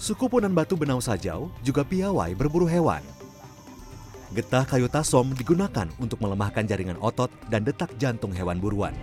Suku 0.00 0.26
Punan 0.26 0.50
Batu 0.56 0.74
Benau 0.74 0.98
Sajau 0.98 1.52
juga 1.62 1.84
piawai 1.86 2.34
berburu 2.34 2.66
hewan. 2.66 3.04
Getah 4.32 4.64
kayu 4.64 4.88
tasom 4.88 5.36
digunakan 5.36 5.86
untuk 6.00 6.18
melemahkan 6.24 6.64
jaringan 6.64 6.98
otot 6.98 7.30
dan 7.52 7.62
detak 7.62 7.92
jantung 8.00 8.32
hewan 8.32 8.56
buruan 8.56 8.96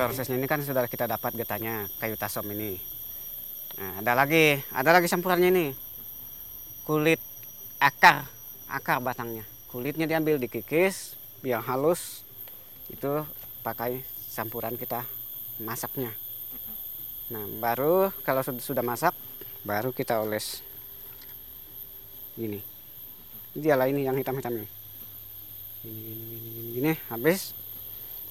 prosesnya 0.00 0.40
ini 0.40 0.48
kan 0.48 0.64
sudah 0.64 0.88
kita 0.88 1.04
dapat 1.04 1.36
getahnya 1.36 1.84
kayu 2.00 2.16
tasom 2.16 2.48
ini. 2.56 2.80
Nah, 3.76 4.00
ada 4.00 4.16
lagi, 4.16 4.56
ada 4.72 4.96
lagi 4.96 5.12
campurannya 5.12 5.52
ini. 5.52 5.66
Kulit 6.88 7.20
akar, 7.76 8.24
akar 8.64 9.04
batangnya. 9.04 9.44
Kulitnya 9.68 10.08
diambil 10.08 10.40
dikikis 10.40 11.20
biar 11.44 11.60
halus. 11.68 12.24
Itu 12.88 13.28
pakai 13.60 14.00
campuran 14.32 14.80
kita 14.80 15.04
masaknya. 15.60 16.16
Nah, 17.28 17.44
baru 17.60 18.08
kalau 18.24 18.40
sudah 18.40 18.82
masak, 18.82 19.12
baru 19.68 19.92
kita 19.92 20.24
oles 20.24 20.64
ini. 22.40 22.64
Ini 23.52 23.60
dia 23.60 23.76
lah 23.76 23.84
ini 23.84 24.08
yang 24.08 24.16
hitam-hitam 24.16 24.64
ini. 24.64 24.68
Ini, 25.84 25.92
ini, 25.92 26.12
ini, 26.16 26.36
ini. 26.40 26.62
Gini 26.70 26.92
habis 27.12 27.59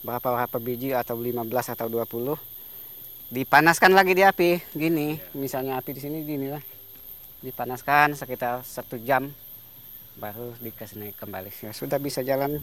berapa 0.06 0.28
berapa 0.36 0.58
biji 0.58 0.96
atau 0.96 1.20
15 1.20 1.44
atau 1.76 1.88
20 1.92 2.38
dipanaskan 3.30 3.92
lagi 3.94 4.14
di 4.16 4.24
api 4.26 4.60
gini 4.74 5.20
misalnya 5.36 5.78
api 5.78 5.92
di 5.94 6.02
sini 6.02 6.26
gini 6.26 6.48
lah 6.50 6.64
dipanaskan 7.44 8.16
sekitar 8.16 8.64
satu 8.66 8.98
jam 9.00 9.32
baru 10.20 10.56
dikasih 10.60 11.00
naik 11.00 11.16
kembali 11.20 11.52
ya 11.52 11.72
sudah 11.72 12.02
bisa 12.02 12.26
jalan 12.26 12.60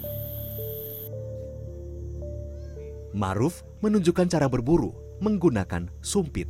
Maruf 3.17 3.65
menunjukkan 3.81 4.29
cara 4.29 4.45
berburu 4.45 4.93
menggunakan 5.25 5.89
sumpit. 6.05 6.45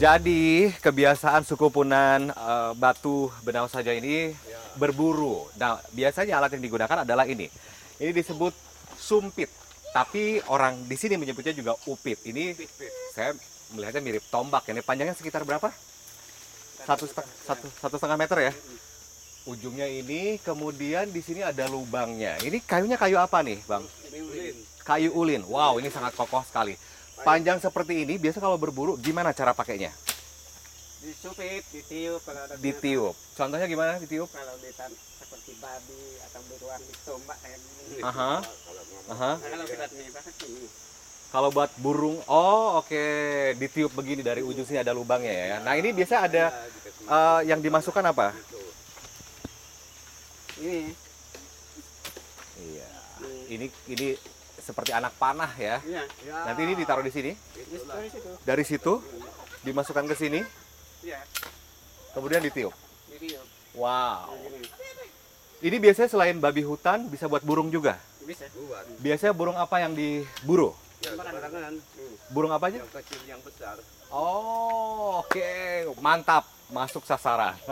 Jadi 0.00 0.72
kebiasaan 0.80 1.44
suku 1.44 1.68
Punan 1.68 2.32
eh, 2.32 2.72
Batu 2.80 3.28
Benau 3.44 3.68
saja 3.68 3.92
ini 3.92 4.32
berburu. 4.80 5.44
Nah, 5.60 5.78
biasanya 5.92 6.40
alat 6.40 6.56
yang 6.56 6.64
digunakan 6.64 7.04
adalah 7.04 7.28
ini. 7.28 7.52
Ini 8.00 8.10
disebut 8.16 8.56
sumpit. 9.02 9.50
Tapi 9.92 10.40
orang 10.48 10.86
di 10.88 10.96
sini 10.96 11.18
menyebutnya 11.18 11.52
juga 11.52 11.74
upit. 11.84 12.22
Ini 12.24 12.54
saya 13.12 13.34
melihatnya 13.74 14.00
mirip 14.00 14.24
tombak. 14.30 14.64
Ini 14.70 14.80
panjangnya 14.80 15.12
sekitar 15.12 15.42
berapa? 15.42 15.68
Satu, 16.82 17.04
seteng- 17.04 17.28
satu, 17.44 17.66
satu 17.68 17.94
setengah 17.98 18.16
meter 18.16 18.38
ya. 18.48 18.52
Ujungnya 19.42 19.90
ini, 19.90 20.38
kemudian 20.40 21.10
di 21.10 21.18
sini 21.18 21.42
ada 21.42 21.66
lubangnya. 21.66 22.38
Ini 22.40 22.62
kayunya 22.62 22.94
kayu 22.94 23.18
apa 23.18 23.42
nih, 23.42 23.58
Bang? 23.66 23.82
Kayu 24.86 25.10
ulin. 25.12 25.42
Wow, 25.44 25.82
ini 25.82 25.90
sangat 25.90 26.14
kokoh 26.14 26.46
sekali. 26.46 26.78
Panjang 27.22 27.58
seperti 27.58 28.06
ini, 28.06 28.16
biasa 28.18 28.38
kalau 28.38 28.56
berburu 28.56 28.94
gimana 28.98 29.34
cara 29.34 29.50
pakainya? 29.52 29.90
disupit 31.02 31.66
ditiup 31.74 32.22
kalau 32.22 32.40
ada 32.46 32.54
Ditiup. 32.62 33.14
Contohnya 33.34 33.66
gimana 33.66 33.98
ditiup? 33.98 34.30
kalau 34.30 34.54
ditan 34.62 34.90
seperti 35.42 35.58
babi 35.58 36.02
atau 36.30 36.40
beruang 36.46 36.82
ditombak 36.86 37.38
kayak 37.42 37.58
gini 37.58 37.98
Aha. 38.06 38.32
Aha. 39.10 39.32
kalau 39.42 39.66
kita 39.66 39.86
nih 39.90 40.06
ini 40.06 40.66
Kalau 41.32 41.48
buat 41.48 41.72
burung, 41.80 42.20
oh 42.28 42.76
oke, 42.76 43.04
ditiup 43.56 43.96
begini 43.96 44.20
dari 44.20 44.44
ujung 44.44 44.68
sini 44.68 44.84
ada 44.84 44.92
lubangnya 44.92 45.32
ya. 45.32 45.56
Nah 45.64 45.80
ini 45.80 45.88
biasa 45.96 46.28
ada 46.28 46.52
eh, 47.08 47.40
yang 47.48 47.56
dimasukkan 47.64 48.04
apa? 48.04 48.36
ini 50.60 50.92
Iya. 52.60 52.90
Ini 53.48 53.66
ini 53.96 54.06
seperti 54.60 54.92
anak 54.92 55.16
panah 55.16 55.48
ya. 55.56 55.80
iya 55.88 56.04
Nanti 56.44 56.60
ini 56.68 56.76
ditaruh 56.76 57.00
di 57.00 57.08
sini. 57.08 57.32
Ini 57.32 57.80
dari 57.80 58.08
situ 58.12 58.30
Dari 58.44 58.64
situ 58.68 58.92
dimasukkan 59.64 60.04
ke 60.12 60.14
sini, 60.14 60.40
iya 61.00 61.18
kemudian 62.12 62.44
ditiup. 62.44 62.76
ditiup 63.08 63.46
Wow. 63.72 64.36
Ini. 65.62 65.78
Biasanya 65.78 66.10
selain 66.10 66.36
babi 66.42 66.66
hutan 66.66 67.06
bisa 67.06 67.30
buat 67.30 67.46
burung 67.46 67.70
juga. 67.70 67.94
bisa 68.26 68.46
Biasanya 68.98 69.34
burung 69.34 69.54
apa 69.58 69.78
yang 69.82 69.94
diburu? 69.94 70.74
barangan 71.02 71.74
Burung 72.30 72.50
apa 72.54 72.70
aja? 72.70 72.78
Yang 72.82 73.02
kecil, 73.02 73.20
yang 73.26 73.40
besar. 73.42 73.78
Oh, 74.10 75.22
oke. 75.22 75.50
Mantap. 76.02 76.46
Masuk 76.72 77.04
sasaran. 77.06 77.54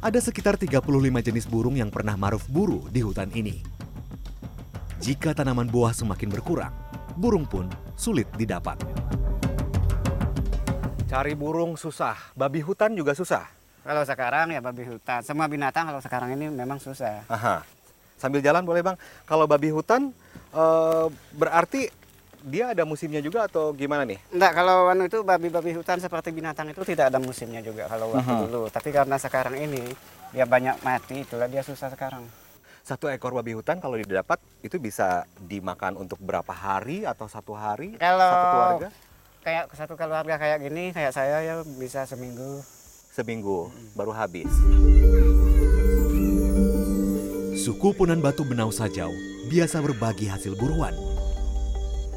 Ada 0.00 0.16
sekitar 0.24 0.56
35 0.56 0.80
jenis 1.20 1.44
burung 1.44 1.76
yang 1.76 1.92
pernah 1.92 2.16
Maruf 2.16 2.48
buru 2.48 2.88
di 2.88 3.04
hutan 3.04 3.28
ini. 3.36 3.60
Jika 4.96 5.36
tanaman 5.36 5.68
buah 5.68 5.92
semakin 5.92 6.32
berkurang, 6.32 6.72
burung 7.20 7.44
pun 7.44 7.68
sulit 8.00 8.24
didapat. 8.32 8.80
Cari 11.10 11.34
burung 11.34 11.74
susah. 11.74 12.14
Babi 12.38 12.62
hutan 12.62 12.94
juga 12.94 13.18
susah. 13.18 13.42
kalau 13.80 14.04
sekarang 14.04 14.52
ya 14.52 14.60
babi 14.60 14.84
hutan 14.84 15.24
semua 15.24 15.48
binatang 15.48 15.88
kalau 15.88 16.04
sekarang 16.04 16.36
ini 16.36 16.52
memang 16.52 16.76
susah 16.76 17.24
Aha. 17.32 17.64
Sambil 18.20 18.44
jalan 18.44 18.62
boleh 18.62 18.84
bang. 18.84 18.94
Kalau 19.26 19.48
babi 19.50 19.72
hutan 19.72 20.14
eh, 20.54 21.06
berarti 21.34 21.88
dia 22.44 22.70
ada 22.76 22.84
musimnya 22.86 23.18
juga 23.24 23.48
atau 23.50 23.72
gimana 23.74 24.04
nih? 24.06 24.20
Enggak, 24.30 24.52
kalau 24.54 24.86
anu 24.86 25.08
itu 25.08 25.18
babi-babi 25.24 25.74
hutan 25.74 25.98
seperti 25.98 26.30
binatang 26.30 26.70
itu 26.70 26.84
tidak 26.86 27.10
ada 27.10 27.18
musimnya 27.18 27.64
juga 27.64 27.88
kalau 27.90 28.14
waktu 28.14 28.30
Aha. 28.30 28.42
dulu. 28.46 28.62
Tapi 28.70 28.88
karena 28.94 29.16
sekarang 29.18 29.56
ini 29.58 29.82
dia 30.30 30.44
banyak 30.46 30.78
mati, 30.86 31.24
itulah 31.26 31.48
dia 31.50 31.64
susah 31.64 31.90
sekarang. 31.90 32.22
Satu 32.86 33.10
ekor 33.10 33.34
babi 33.34 33.56
hutan 33.56 33.82
kalau 33.82 33.96
didapat 33.98 34.38
itu 34.62 34.76
bisa 34.78 35.24
dimakan 35.40 35.98
untuk 35.98 36.20
berapa 36.22 36.52
hari 36.52 37.02
atau 37.02 37.26
satu 37.26 37.56
hari? 37.56 37.96
Kalau 37.98 38.28
Satu 38.30 38.46
keluarga? 38.54 38.88
Kayak 39.40 39.72
satu 39.72 39.96
keluarga 39.96 40.36
kayak 40.36 40.60
gini, 40.60 40.92
kayak 40.92 41.12
saya 41.16 41.40
ya 41.40 41.54
bisa 41.64 42.04
seminggu. 42.04 42.60
Seminggu 43.10 43.72
baru 43.98 44.14
habis. 44.14 44.48
Suku 47.60 47.92
Punan 47.92 48.22
Batu 48.22 48.46
Benau 48.46 48.70
Sajau 48.70 49.10
biasa 49.50 49.82
berbagi 49.82 50.30
hasil 50.30 50.54
buruan. 50.54 50.94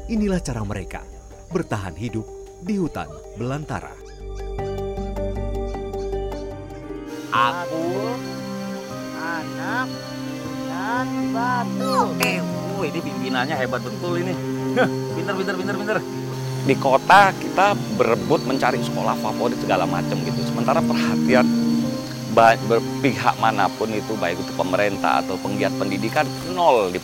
Inilah 0.06 0.40
cara 0.40 0.62
mereka 0.62 1.02
bertahan 1.50 1.96
hidup 1.98 2.24
di 2.62 2.78
hutan 2.78 3.10
belantara. 3.34 3.92
Aku 7.34 8.14
anak 9.18 9.88
dan 10.70 11.08
batu. 11.34 11.94
Eh, 12.22 12.38
ini 12.84 13.00
pimpinannya 13.02 13.56
hebat 13.58 13.82
betul 13.82 14.22
ini. 14.22 14.32
Pinter, 15.18 15.34
pinter, 15.34 15.54
pinter, 15.58 15.74
pinter. 15.74 15.98
Di 16.64 16.72
kota 16.80 17.28
kita 17.36 17.76
berebut 18.00 18.40
mencari 18.48 18.80
sekolah 18.80 19.20
favorit 19.20 19.60
segala 19.60 19.84
macam 19.84 20.16
gitu. 20.24 20.40
Sementara 20.48 20.80
perhatian 20.80 21.44
berpihak 22.66 23.36
mana 23.38 23.68
pun 23.68 23.92
itu 23.92 24.16
baik 24.16 24.40
itu 24.40 24.52
pemerintah 24.58 25.22
atau 25.22 25.36
penggiat 25.38 25.70
pendidikan 25.76 26.26
nol 26.56 26.90
di 26.90 26.98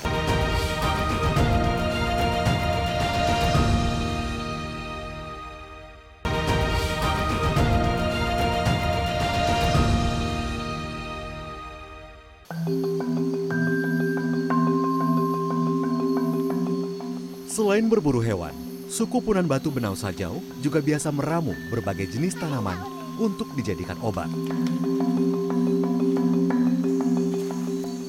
Selain 17.50 17.86
berburu 17.86 18.18
hewan, 18.24 18.56
suku 18.90 19.22
Punan 19.22 19.46
Batu 19.46 19.70
Benau 19.70 19.94
Sajau 19.94 20.42
juga 20.58 20.82
biasa 20.82 21.14
meramu 21.14 21.54
berbagai 21.70 22.10
jenis 22.10 22.34
tanaman 22.34 22.74
untuk 23.22 23.46
dijadikan 23.54 23.94
obat. 24.02 24.26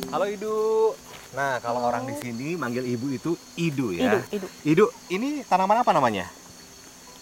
Halo 0.10 0.26
Idu. 0.26 0.58
Nah, 1.38 1.62
kalau 1.62 1.86
orang 1.86 2.10
di 2.10 2.18
sini 2.18 2.58
manggil 2.58 2.84
ibu 2.84 3.14
itu 3.14 3.38
Idu 3.56 3.94
ya. 3.94 4.26
Idu, 4.34 4.42
idu. 4.42 4.48
Idu, 4.66 4.86
ini 5.14 5.46
tanaman 5.46 5.86
apa 5.86 5.94
namanya? 5.94 6.26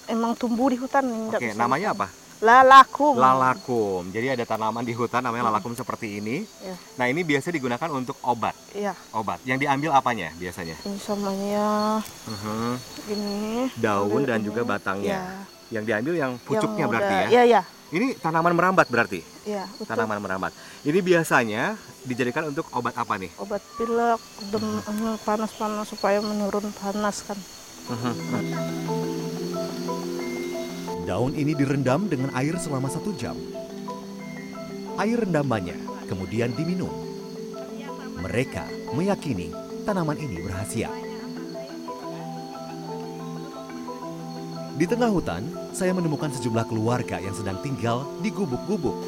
Emang 0.07 0.33
tumbuh 0.39 0.71
di 0.71 0.79
hutan. 0.79 1.05
Oke, 1.29 1.53
namanya 1.53 1.93
hutan. 1.93 2.07
apa? 2.07 2.28
Lalakum. 2.39 3.19
Lalakum. 3.19 4.08
Jadi 4.08 4.32
ada 4.32 4.43
tanaman 4.43 4.80
di 4.82 4.95
hutan 4.95 5.19
namanya 5.19 5.52
lalakum 5.52 5.75
seperti 5.75 6.19
ini. 6.19 6.47
Ya. 6.60 6.75
Nah, 6.95 7.06
ini 7.06 7.21
biasa 7.21 7.52
digunakan 7.52 7.89
untuk 7.91 8.15
obat. 8.21 8.56
Iya, 8.71 8.95
Obat. 9.12 9.43
Yang 9.43 9.67
diambil 9.67 9.91
apanya 9.91 10.32
biasanya? 10.34 10.80
ini 10.82 10.95
samanya 10.97 11.99
Mhm. 12.25 12.71
gini. 13.06 13.43
Daun 13.75 14.23
dan 14.23 14.39
ini. 14.39 14.47
juga 14.47 14.63
batangnya. 14.63 15.12
Ya. 15.12 15.23
Yang 15.69 15.84
diambil 15.86 16.13
yang 16.15 16.32
pucuknya 16.39 16.80
Yang 16.80 16.89
berarti 16.89 17.12
udah- 17.12 17.21
ya. 17.21 17.30
Iya, 17.30 17.43
iya. 17.45 17.62
Ini 17.89 18.08
tanaman 18.15 18.54
merambat 18.54 18.88
berarti. 18.88 19.19
Iya. 19.43 19.65
Tanaman 19.84 20.21
merambat. 20.21 20.54
Ini 20.82 20.99
biasanya 21.02 21.73
dijadikan 22.02 22.47
untuk 22.47 22.69
obat 22.71 22.95
apa 22.95 23.17
nih? 23.17 23.34
Obat 23.36 23.60
pilek, 23.75 24.21
dem, 24.47 24.80
anu, 24.80 25.17
panas-panas 25.19 25.89
supaya 25.89 26.21
menurun 26.21 26.71
panas 26.71 27.25
kan. 27.25 27.36
Daun 31.09 31.33
ini 31.33 31.57
direndam 31.57 32.05
dengan 32.05 32.29
air 32.37 32.53
selama 32.61 32.85
satu 32.85 33.09
jam. 33.17 33.33
Air 35.01 35.25
rendamannya 35.25 36.05
kemudian 36.05 36.53
diminum. 36.53 36.93
Mereka 38.21 38.93
meyakini 38.93 39.49
tanaman 39.89 40.21
ini 40.21 40.37
berkhasiat. 40.37 40.93
Di 44.77 44.85
tengah 44.85 45.09
hutan, 45.09 45.49
saya 45.73 45.97
menemukan 45.97 46.29
sejumlah 46.29 46.69
keluarga 46.69 47.17
yang 47.17 47.33
sedang 47.33 47.57
tinggal 47.65 48.05
di 48.21 48.29
gubuk-gubuk. 48.29 49.01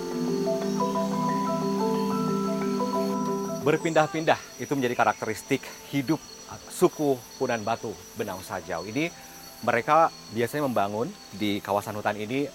Berpindah-pindah 3.61 4.57
itu 4.57 4.73
menjadi 4.73 4.97
karakteristik 4.97 5.61
hidup 5.93 6.17
suku 6.65 7.13
Punan 7.37 7.61
Batu 7.61 7.93
Benau 8.17 8.41
Sajau. 8.41 8.89
Ini 8.89 9.30
mereka 9.61 10.09
biasanya 10.33 10.65
membangun 10.65 11.07
di 11.33 11.61
kawasan 11.61 11.97
hutan 11.97 12.17
ini 12.17 12.49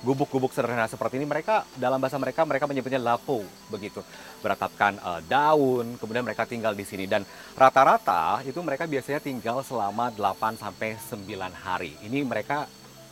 gubuk-gubuk 0.00 0.50
sederhana 0.50 0.88
seperti 0.88 1.20
ini. 1.20 1.28
Mereka 1.28 1.76
dalam 1.76 2.00
bahasa 2.00 2.16
mereka 2.16 2.42
mereka 2.48 2.64
menyebutnya 2.66 3.00
lapo 3.00 3.44
begitu. 3.68 4.00
Beratapkan 4.40 4.96
eh, 4.96 5.20
daun, 5.28 5.96
kemudian 6.00 6.24
mereka 6.24 6.48
tinggal 6.48 6.72
di 6.72 6.84
sini 6.84 7.04
dan 7.04 7.22
rata-rata 7.54 8.40
itu 8.42 8.58
mereka 8.64 8.88
biasanya 8.88 9.20
tinggal 9.20 9.62
selama 9.62 10.10
8 10.12 10.58
sampai 10.58 10.96
9 10.98 11.26
hari. 11.52 11.94
Ini 12.04 12.24
mereka 12.24 12.66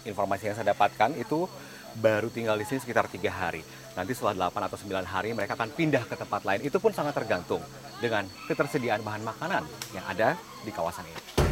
informasi 0.09 0.51
yang 0.51 0.57
saya 0.57 0.73
dapatkan 0.73 1.15
itu 1.21 1.45
baru 1.99 2.31
tinggal 2.33 2.57
di 2.57 2.65
sini 2.65 2.81
sekitar 2.81 3.11
tiga 3.13 3.33
hari. 3.33 3.61
Nanti 3.95 4.15
setelah 4.15 4.49
8 4.49 4.69
atau 4.71 4.79
9 4.79 5.05
hari 5.05 5.35
mereka 5.35 5.59
akan 5.59 5.71
pindah 5.75 6.07
ke 6.07 6.15
tempat 6.17 6.43
lain. 6.47 6.61
Itu 6.65 6.79
pun 6.79 6.95
sangat 6.95 7.15
tergantung 7.19 7.61
dengan 7.99 8.25
ketersediaan 8.47 9.03
bahan 9.03 9.23
makanan 9.27 9.63
yang 9.93 10.05
ada 10.07 10.39
di 10.63 10.71
kawasan 10.71 11.05
ini. 11.05 11.48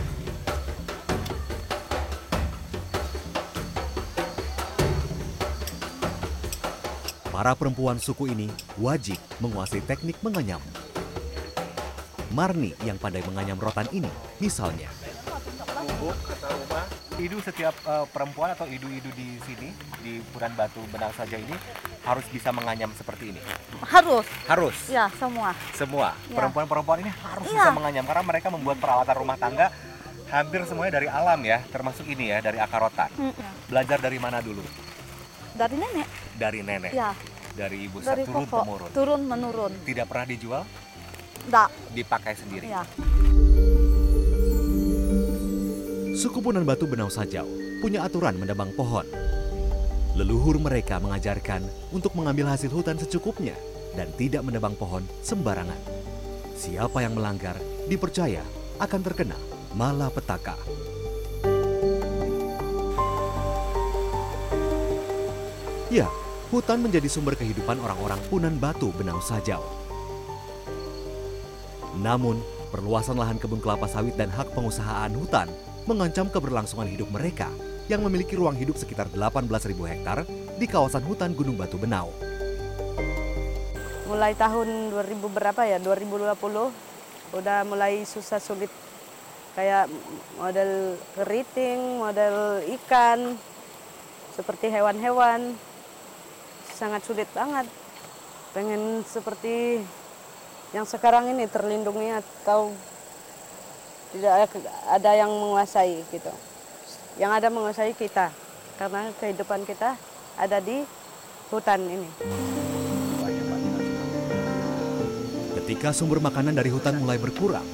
Para 7.37 7.53
perempuan 7.53 8.01
suku 8.01 8.33
ini 8.33 8.49
wajib 8.81 9.21
menguasai 9.45 9.85
teknik 9.85 10.17
menganyam. 10.25 10.57
Marni 12.33 12.73
yang 12.81 12.97
pandai 12.97 13.21
menganyam 13.29 13.61
rotan 13.61 13.85
ini, 13.93 14.09
misalnya, 14.41 14.89
Bubuk 15.77 16.17
atau 16.33 16.49
rumah. 16.49 16.89
Idu 17.21 17.37
setiap 17.45 17.77
eh, 17.85 18.09
perempuan 18.09 18.57
atau 18.57 18.65
idu-idu 18.65 19.13
di 19.13 19.37
sini 19.45 19.69
di 20.01 20.25
Punan 20.33 20.57
Batu 20.57 20.81
Benang 20.89 21.13
saja 21.13 21.37
ini 21.37 21.53
harus 22.09 22.25
bisa 22.33 22.57
menganyam 22.57 22.89
seperti 22.97 23.37
ini. 23.37 23.41
Harus, 23.85 24.25
Harus. 24.49 24.77
ya 24.89 25.13
semua. 25.21 25.53
Semua 25.77 26.17
Ya. 26.33 26.41
perempuan-perempuan 26.41 27.05
ini 27.05 27.13
harus 27.13 27.53
Iya. 27.53 27.69
bisa 27.69 27.73
menganyam 27.77 28.09
karena 28.09 28.25
mereka 28.25 28.49
membuat 28.49 28.81
peralatan 28.81 29.13
rumah 29.13 29.37
tangga 29.37 29.69
hampir 30.33 30.65
semuanya 30.65 31.05
dari 31.05 31.09
alam 31.13 31.41
ya, 31.45 31.61
termasuk 31.69 32.09
ini 32.09 32.33
ya 32.33 32.41
dari 32.41 32.57
akar 32.57 32.81
rotan. 32.81 33.13
Mm. 33.21 33.33
Belajar 33.69 34.01
dari 34.01 34.17
mana 34.17 34.41
dulu? 34.41 34.65
Dari 35.57 35.77
nenek, 35.77 36.09
Dari 36.37 36.61
nenek, 36.61 36.93
ya, 36.93 37.17
dari 37.57 37.89
ibu 37.89 38.05
dari 38.05 38.29
turun 38.29 38.45
pokok, 38.45 38.63
temurun. 38.65 38.91
turun 38.93 39.21
menurun. 39.25 39.73
Tidak 39.89 40.05
pernah 40.05 40.27
dijual, 40.29 40.63
Enggak, 41.49 41.69
dipakai 41.97 42.35
sendiri. 42.37 42.67
ya. 42.69 42.85
suku 46.17 46.41
Punan 46.41 46.65
Batu 46.65 46.89
Benau 46.89 47.13
Sajau 47.13 47.45
punya 47.81 48.05
aturan 48.05 48.37
menebang 48.41 48.73
pohon. 48.73 49.05
Leluhur 50.17 50.57
mereka 50.57 50.97
mengajarkan 50.97 51.61
untuk 51.93 52.17
mengambil 52.17 52.49
hasil 52.49 52.73
hutan 52.73 52.97
secukupnya 52.97 53.53
dan 53.97 54.09
tidak 54.17 54.41
menebang 54.41 54.73
pohon 54.77 55.05
sembarangan. 55.21 55.77
Siapa 56.57 57.05
yang 57.05 57.17
melanggar 57.21 57.61
dipercaya 57.85 58.41
akan 58.81 59.01
terkena 59.05 59.37
malapetaka. 59.77 60.57
Ya, 65.93 66.09
hutan 66.51 66.79
menjadi 66.79 67.11
sumber 67.11 67.35
kehidupan 67.35 67.83
orang-orang 67.83 68.23
Punan 68.31 68.55
Batu 68.63 68.95
Benau 68.95 69.19
Sajau. 69.19 69.63
Namun, 71.99 72.39
perluasan 72.71 73.19
lahan 73.19 73.41
kebun 73.41 73.59
kelapa 73.59 73.91
sawit 73.91 74.15
dan 74.15 74.31
hak 74.31 74.55
pengusahaan 74.55 75.11
hutan 75.17 75.51
mengancam 75.91 76.31
keberlangsungan 76.31 76.87
hidup 76.87 77.11
mereka 77.11 77.51
yang 77.91 78.03
memiliki 78.03 78.39
ruang 78.39 78.55
hidup 78.55 78.79
sekitar 78.79 79.11
18.000 79.11 79.47
hektar 79.91 80.23
di 80.59 80.67
kawasan 80.71 81.03
hutan 81.07 81.35
Gunung 81.35 81.59
Batu 81.59 81.79
Benau. 81.79 82.11
mulai 84.07 84.39
tahun 84.39 84.95
2000 84.95 85.19
berapa 85.19 85.67
ya 85.67 85.83
2020 85.83 86.31
udah 87.35 87.59
mulai 87.67 88.07
susah 88.07 88.39
sulit 88.39 88.71
kayak 89.59 89.91
model 90.39 90.95
keriting 91.19 92.01
model 92.01 92.63
ikan 92.79 93.35
seperti 94.39 94.71
hewan-hewan 94.71 95.59
sangat 96.77 97.01
sulit 97.09 97.25
banget 97.33 97.65
pengen 98.53 99.01
seperti 99.09 99.81
yang 100.77 100.85
sekarang 100.85 101.33
ini 101.33 101.49
terlindungi 101.49 102.21
atau 102.21 102.69
tidak 104.13 104.53
ada 104.93 105.11
yang 105.17 105.33
menguasai 105.33 106.05
gitu 106.13 106.33
yang 107.17 107.33
ada 107.33 107.49
menguasai 107.49 107.97
kita 107.97 108.29
karena 108.77 109.09
kehidupan 109.17 109.65
kita 109.65 109.97
ada 110.37 110.61
di 110.61 110.85
hutan 111.49 111.81
ini. 111.89 112.11
Ketika 115.57 115.91
sumber 115.97 116.21
makanan 116.21 116.55
dari 116.55 116.71
hutan 116.71 117.01
mulai 117.01 117.17
berkurang, 117.17 117.65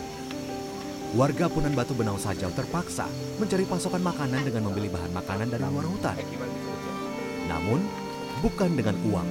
warga 1.19 1.51
Punan 1.51 1.75
Batu 1.75 1.93
Benau 1.93 2.17
Sajau 2.17 2.49
terpaksa 2.55 3.11
mencari 3.37 3.67
pasokan 3.67 4.01
makanan 4.01 4.47
dengan 4.47 4.71
membeli 4.71 4.89
bahan 4.89 5.13
makanan 5.13 5.51
dari 5.51 5.65
luar 5.67 5.87
hutan. 5.91 6.17
Namun, 7.51 7.83
bukan 8.43 8.75
dengan 8.75 8.99
uang. 9.07 9.29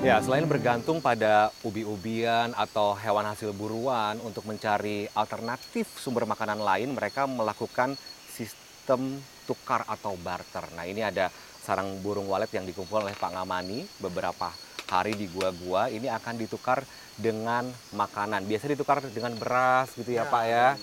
Ya, 0.00 0.16
selain 0.24 0.48
bergantung 0.48 1.04
pada 1.04 1.52
ubi-ubian 1.60 2.56
atau 2.56 2.96
hewan 2.96 3.28
hasil 3.28 3.52
buruan 3.52 4.16
untuk 4.24 4.48
mencari 4.48 5.04
alternatif 5.12 5.92
sumber 6.00 6.24
makanan 6.24 6.56
lain, 6.56 6.96
mereka 6.96 7.28
melakukan 7.28 8.00
sistem 8.32 9.20
tukar 9.44 9.84
atau 9.84 10.16
barter. 10.16 10.64
Nah, 10.72 10.88
ini 10.88 11.04
ada 11.04 11.28
sarang 11.60 12.00
burung 12.00 12.32
walet 12.32 12.48
yang 12.48 12.64
dikumpulkan 12.64 13.12
oleh 13.12 13.18
Pak 13.20 13.28
Ngamani 13.28 13.84
beberapa 14.00 14.48
hari 14.88 15.20
di 15.20 15.28
gua-gua. 15.28 15.92
Ini 15.92 16.08
akan 16.16 16.34
ditukar 16.40 16.80
dengan 17.20 17.68
makanan. 17.92 18.48
Biasa 18.48 18.72
ditukar 18.72 19.04
dengan 19.12 19.36
beras 19.36 19.92
gitu 20.00 20.16
ya, 20.16 20.24
Pak 20.24 20.44
ya. 20.48 20.80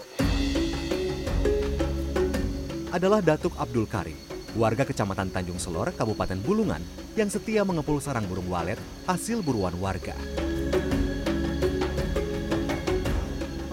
Adalah 2.93 3.25
Datuk 3.25 3.57
Abdul 3.57 3.89
Karim, 3.89 4.15
warga 4.55 4.87
Kecamatan 4.87 5.33
Tanjung 5.33 5.59
Selor, 5.59 5.91
Kabupaten 5.91 6.39
Bulungan, 6.39 6.79
yang 7.19 7.27
setia 7.27 7.67
mengepul 7.67 7.99
sarang 7.99 8.23
burung 8.29 8.47
walet 8.47 8.79
hasil 9.09 9.43
buruan 9.43 9.75
warga. 9.81 10.15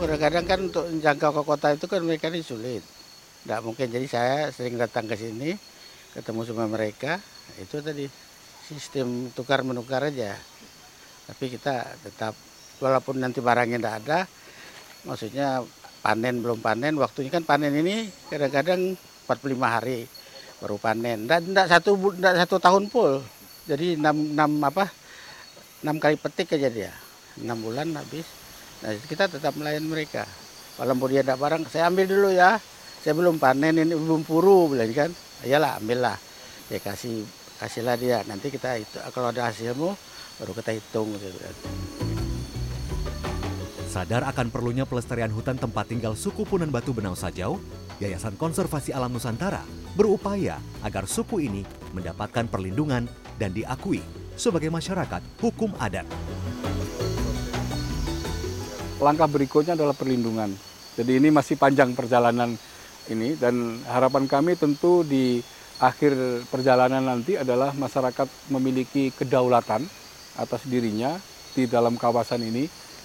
Kadang-kadang 0.00 0.44
kan 0.44 0.58
untuk 0.68 0.84
menjangkau 0.90 1.30
ke 1.30 1.42
kota 1.46 1.68
itu 1.72 1.86
kan 1.86 2.00
mereka 2.02 2.28
ini 2.28 2.42
sulit. 2.42 2.82
Tidak 3.44 3.60
mungkin, 3.62 3.86
jadi 3.88 4.06
saya 4.08 4.36
sering 4.50 4.74
datang 4.80 5.06
ke 5.06 5.14
sini, 5.14 5.54
ketemu 6.16 6.40
sama 6.48 6.66
mereka, 6.66 7.20
itu 7.60 7.78
tadi 7.80 8.08
sistem 8.64 9.30
tukar 9.32 9.60
menukar 9.62 10.04
aja. 10.04 10.36
Tapi 11.28 11.52
kita 11.52 11.84
tetap, 12.04 12.36
walaupun 12.80 13.20
nanti 13.20 13.40
barangnya 13.40 13.80
tidak 13.80 13.96
ada, 14.04 14.18
maksudnya 15.08 15.64
panen 16.04 16.44
belum 16.44 16.60
panen, 16.60 17.00
waktunya 17.00 17.32
kan 17.32 17.44
panen 17.48 17.72
ini 17.72 18.08
kadang-kadang 18.28 18.96
45 19.24 19.56
hari 19.64 20.04
baru 20.64 20.80
panen. 20.80 21.28
Tidak 21.28 21.68
satu, 21.68 21.92
ndak 22.16 22.48
satu 22.48 22.56
tahun 22.56 22.88
full, 22.88 23.20
jadi 23.68 24.00
6, 24.00 24.32
6 24.32 24.64
apa, 24.64 24.88
6 25.84 26.00
kali 26.00 26.16
petik 26.16 26.56
aja 26.56 26.72
dia, 26.72 26.92
6 27.36 27.44
bulan 27.60 27.92
habis. 27.92 28.24
Nah, 28.80 28.96
kita 29.04 29.28
tetap 29.28 29.52
melayan 29.60 29.84
mereka. 29.84 30.24
Walaupun 30.80 31.12
dia 31.12 31.20
tidak 31.20 31.38
barang, 31.38 31.62
saya 31.68 31.92
ambil 31.92 32.08
dulu 32.08 32.28
ya. 32.32 32.56
Saya 33.04 33.12
belum 33.12 33.36
panen 33.36 33.76
ini 33.76 33.92
belum 33.92 34.24
puru 34.24 34.72
bilang 34.72 34.88
kan. 34.96 35.10
Iyalah, 35.44 35.76
ambillah. 35.76 36.16
Ya 36.72 36.80
kasih 36.80 37.28
kasihlah 37.60 38.00
dia. 38.00 38.24
Nanti 38.24 38.48
kita 38.48 38.80
itu 38.80 38.96
kalau 39.12 39.28
ada 39.28 39.52
hasilmu 39.52 39.92
baru 40.40 40.52
kita 40.56 40.72
hitung 40.72 41.12
gitu. 41.20 41.38
Sadar 43.92 44.26
akan 44.26 44.50
perlunya 44.50 44.82
pelestarian 44.82 45.30
hutan 45.30 45.54
tempat 45.54 45.86
tinggal 45.86 46.18
suku 46.18 46.42
Punan 46.42 46.72
Batu 46.74 46.90
Benau 46.90 47.14
Sajau, 47.14 47.62
Yayasan 48.04 48.36
Konservasi 48.36 48.92
Alam 48.92 49.16
Nusantara 49.16 49.64
berupaya 49.96 50.60
agar 50.84 51.08
suku 51.08 51.40
ini 51.40 51.64
mendapatkan 51.96 52.44
perlindungan 52.52 53.08
dan 53.40 53.56
diakui 53.56 54.04
sebagai 54.36 54.68
masyarakat 54.68 55.24
hukum 55.40 55.72
adat. 55.80 56.04
langkah 59.00 59.28
berikutnya 59.28 59.76
adalah 59.76 59.92
perlindungan. 59.92 60.52
Jadi 60.96 61.20
ini 61.20 61.28
masih 61.28 61.60
panjang 61.60 61.92
perjalanan 61.92 62.56
ini 63.12 63.36
dan 63.36 63.80
harapan 63.84 64.24
kami 64.24 64.56
tentu 64.56 65.04
di 65.04 65.44
akhir 65.82 66.44
perjalanan 66.48 67.04
nanti 67.04 67.36
adalah 67.36 67.74
masyarakat 67.76 68.28
memiliki 68.48 69.12
kedaulatan 69.12 69.84
atas 70.38 70.62
dirinya 70.64 71.20
di 71.52 71.68
dalam 71.68 71.98
kawasan 71.98 72.42
ini 72.46 72.64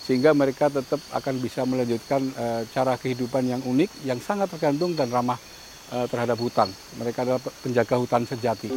sehingga 0.10 0.34
mereka 0.34 0.74
tetap 0.74 0.98
akan 1.14 1.38
bisa 1.38 1.62
melanjutkan 1.70 2.34
eh, 2.34 2.66
cara 2.74 2.98
kehidupan 2.98 3.46
yang 3.46 3.62
unik 3.62 4.10
yang 4.10 4.18
sangat 4.18 4.50
tergantung 4.50 4.98
dan 4.98 5.14
ramah 5.14 5.38
eh, 5.94 6.10
terhadap 6.10 6.42
hutan. 6.42 6.66
Mereka 6.98 7.22
adalah 7.22 7.38
penjaga 7.62 7.94
hutan 8.02 8.26
sejati. 8.26 8.74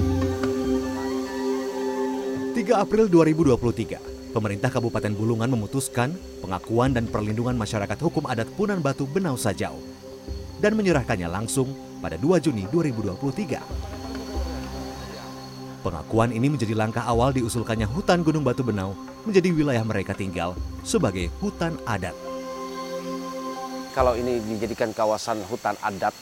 3 2.52 2.68
April 2.76 3.08
2023, 3.08 4.36
pemerintah 4.36 4.68
Kabupaten 4.68 5.16
Bulungan 5.16 5.48
memutuskan 5.48 6.12
pengakuan 6.44 6.92
dan 6.92 7.08
perlindungan 7.08 7.56
masyarakat 7.56 7.96
hukum 7.96 8.28
adat 8.28 8.52
Punan 8.52 8.84
Batu 8.84 9.08
Benau 9.08 9.40
Sajau 9.40 9.80
dan 10.60 10.76
menyerahkannya 10.76 11.32
langsung 11.32 11.72
pada 12.04 12.20
2 12.20 12.44
Juni 12.44 12.68
2023. 12.68 14.01
Pengakuan 15.82 16.30
ini 16.30 16.46
menjadi 16.46 16.78
langkah 16.78 17.02
awal 17.02 17.34
diusulkannya 17.34 17.90
hutan 17.90 18.22
Gunung 18.22 18.46
Batu 18.46 18.62
Benau 18.62 18.94
menjadi 19.26 19.50
wilayah 19.50 19.82
mereka 19.82 20.14
tinggal 20.14 20.54
sebagai 20.86 21.26
hutan 21.42 21.74
adat. 21.82 22.14
Kalau 23.90 24.14
ini 24.14 24.38
dijadikan 24.46 24.94
kawasan 24.94 25.42
hutan 25.50 25.74
adat 25.82 26.14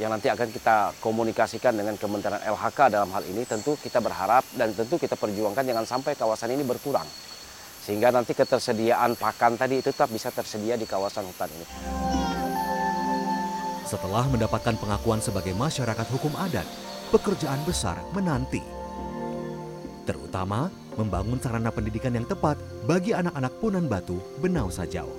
yang 0.00 0.08
nanti 0.08 0.32
akan 0.32 0.48
kita 0.48 0.96
komunikasikan 1.04 1.76
dengan 1.76 2.00
Kementerian 2.00 2.40
LHK 2.40 2.88
dalam 2.88 3.12
hal 3.12 3.20
ini, 3.28 3.44
tentu 3.44 3.76
kita 3.76 4.00
berharap 4.00 4.48
dan 4.56 4.72
tentu 4.72 4.96
kita 4.96 5.12
perjuangkan 5.12 5.64
jangan 5.64 5.84
sampai 5.84 6.16
kawasan 6.16 6.56
ini 6.56 6.64
berkurang. 6.64 7.06
Sehingga 7.84 8.08
nanti 8.08 8.32
ketersediaan 8.32 9.20
pakan 9.20 9.60
tadi 9.60 9.84
itu 9.84 9.92
tetap 9.92 10.08
bisa 10.08 10.32
tersedia 10.32 10.80
di 10.80 10.88
kawasan 10.88 11.28
hutan 11.28 11.52
ini. 11.52 11.66
Setelah 13.84 14.24
mendapatkan 14.26 14.74
pengakuan 14.80 15.20
sebagai 15.20 15.52
masyarakat 15.52 16.06
hukum 16.16 16.32
adat, 16.34 16.66
pekerjaan 17.12 17.60
besar 17.68 18.00
menanti. 18.16 18.75
Terutama 20.06 20.70
membangun 20.94 21.42
sarana 21.42 21.74
pendidikan 21.74 22.14
yang 22.14 22.22
tepat 22.22 22.54
bagi 22.86 23.10
anak-anak 23.10 23.58
Punan 23.58 23.90
Batu 23.90 24.22
Benau 24.38 24.70
Sajau. 24.70 25.10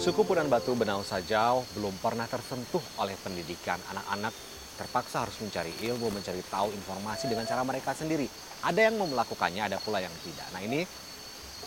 Suku 0.00 0.24
Punan 0.24 0.48
Batu 0.48 0.72
Benau 0.72 1.04
Sajau 1.04 1.68
belum 1.76 1.92
pernah 2.00 2.24
tersentuh 2.24 2.80
oleh 2.96 3.12
pendidikan. 3.20 3.76
Anak-anak 3.92 4.32
terpaksa 4.80 5.28
harus 5.28 5.36
mencari 5.44 5.68
ilmu, 5.84 6.08
mencari 6.08 6.40
tahu 6.48 6.72
informasi 6.72 7.28
dengan 7.28 7.44
cara 7.44 7.60
mereka 7.60 7.92
sendiri. 7.92 8.24
Ada 8.64 8.88
yang 8.88 8.96
mau 8.96 9.12
melakukannya, 9.12 9.68
ada 9.68 9.76
pula 9.84 10.00
yang 10.00 10.16
tidak. 10.24 10.48
Nah 10.56 10.64
ini 10.64 10.88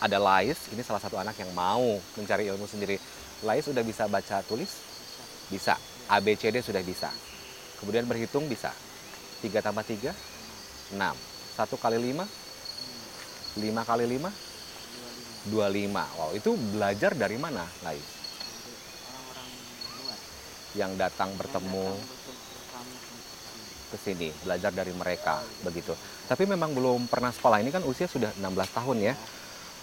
ada 0.02 0.18
Lais, 0.18 0.58
ini 0.74 0.82
salah 0.82 0.98
satu 0.98 1.22
anak 1.22 1.38
yang 1.38 1.54
mau 1.54 2.02
mencari 2.18 2.50
ilmu 2.50 2.66
sendiri. 2.66 2.98
Lais 3.46 3.62
sudah 3.62 3.86
bisa 3.86 4.10
baca 4.10 4.42
tulis? 4.42 4.74
Bisa. 5.46 5.78
ABCD 6.10 6.66
sudah 6.66 6.82
bisa. 6.82 7.14
Kemudian 7.78 8.10
berhitung 8.10 8.50
bisa. 8.50 8.74
3 9.38 9.62
tambah 9.62 9.86
3, 9.86 10.10
6. 10.98 11.33
1 11.54 11.70
kali 11.78 11.98
5, 12.02 12.26
5 13.62 13.90
kali 13.90 14.04
5, 14.10 14.26
25. 15.54 16.18
Wow, 16.18 16.30
itu 16.34 16.50
belajar 16.74 17.14
dari 17.14 17.38
mana, 17.38 17.62
Lais? 17.86 18.02
Yang 20.74 20.92
datang 20.98 21.30
bertemu 21.38 21.94
ke 23.94 23.96
sini, 24.02 24.34
belajar 24.42 24.74
dari 24.74 24.90
mereka, 24.90 25.38
begitu. 25.62 25.94
Tapi 26.26 26.42
memang 26.50 26.74
belum 26.74 27.06
pernah 27.06 27.30
sekolah. 27.30 27.62
Ini 27.62 27.70
kan 27.70 27.86
usia 27.86 28.10
sudah 28.10 28.34
16 28.34 28.50
tahun 28.74 28.98
ya. 29.12 29.14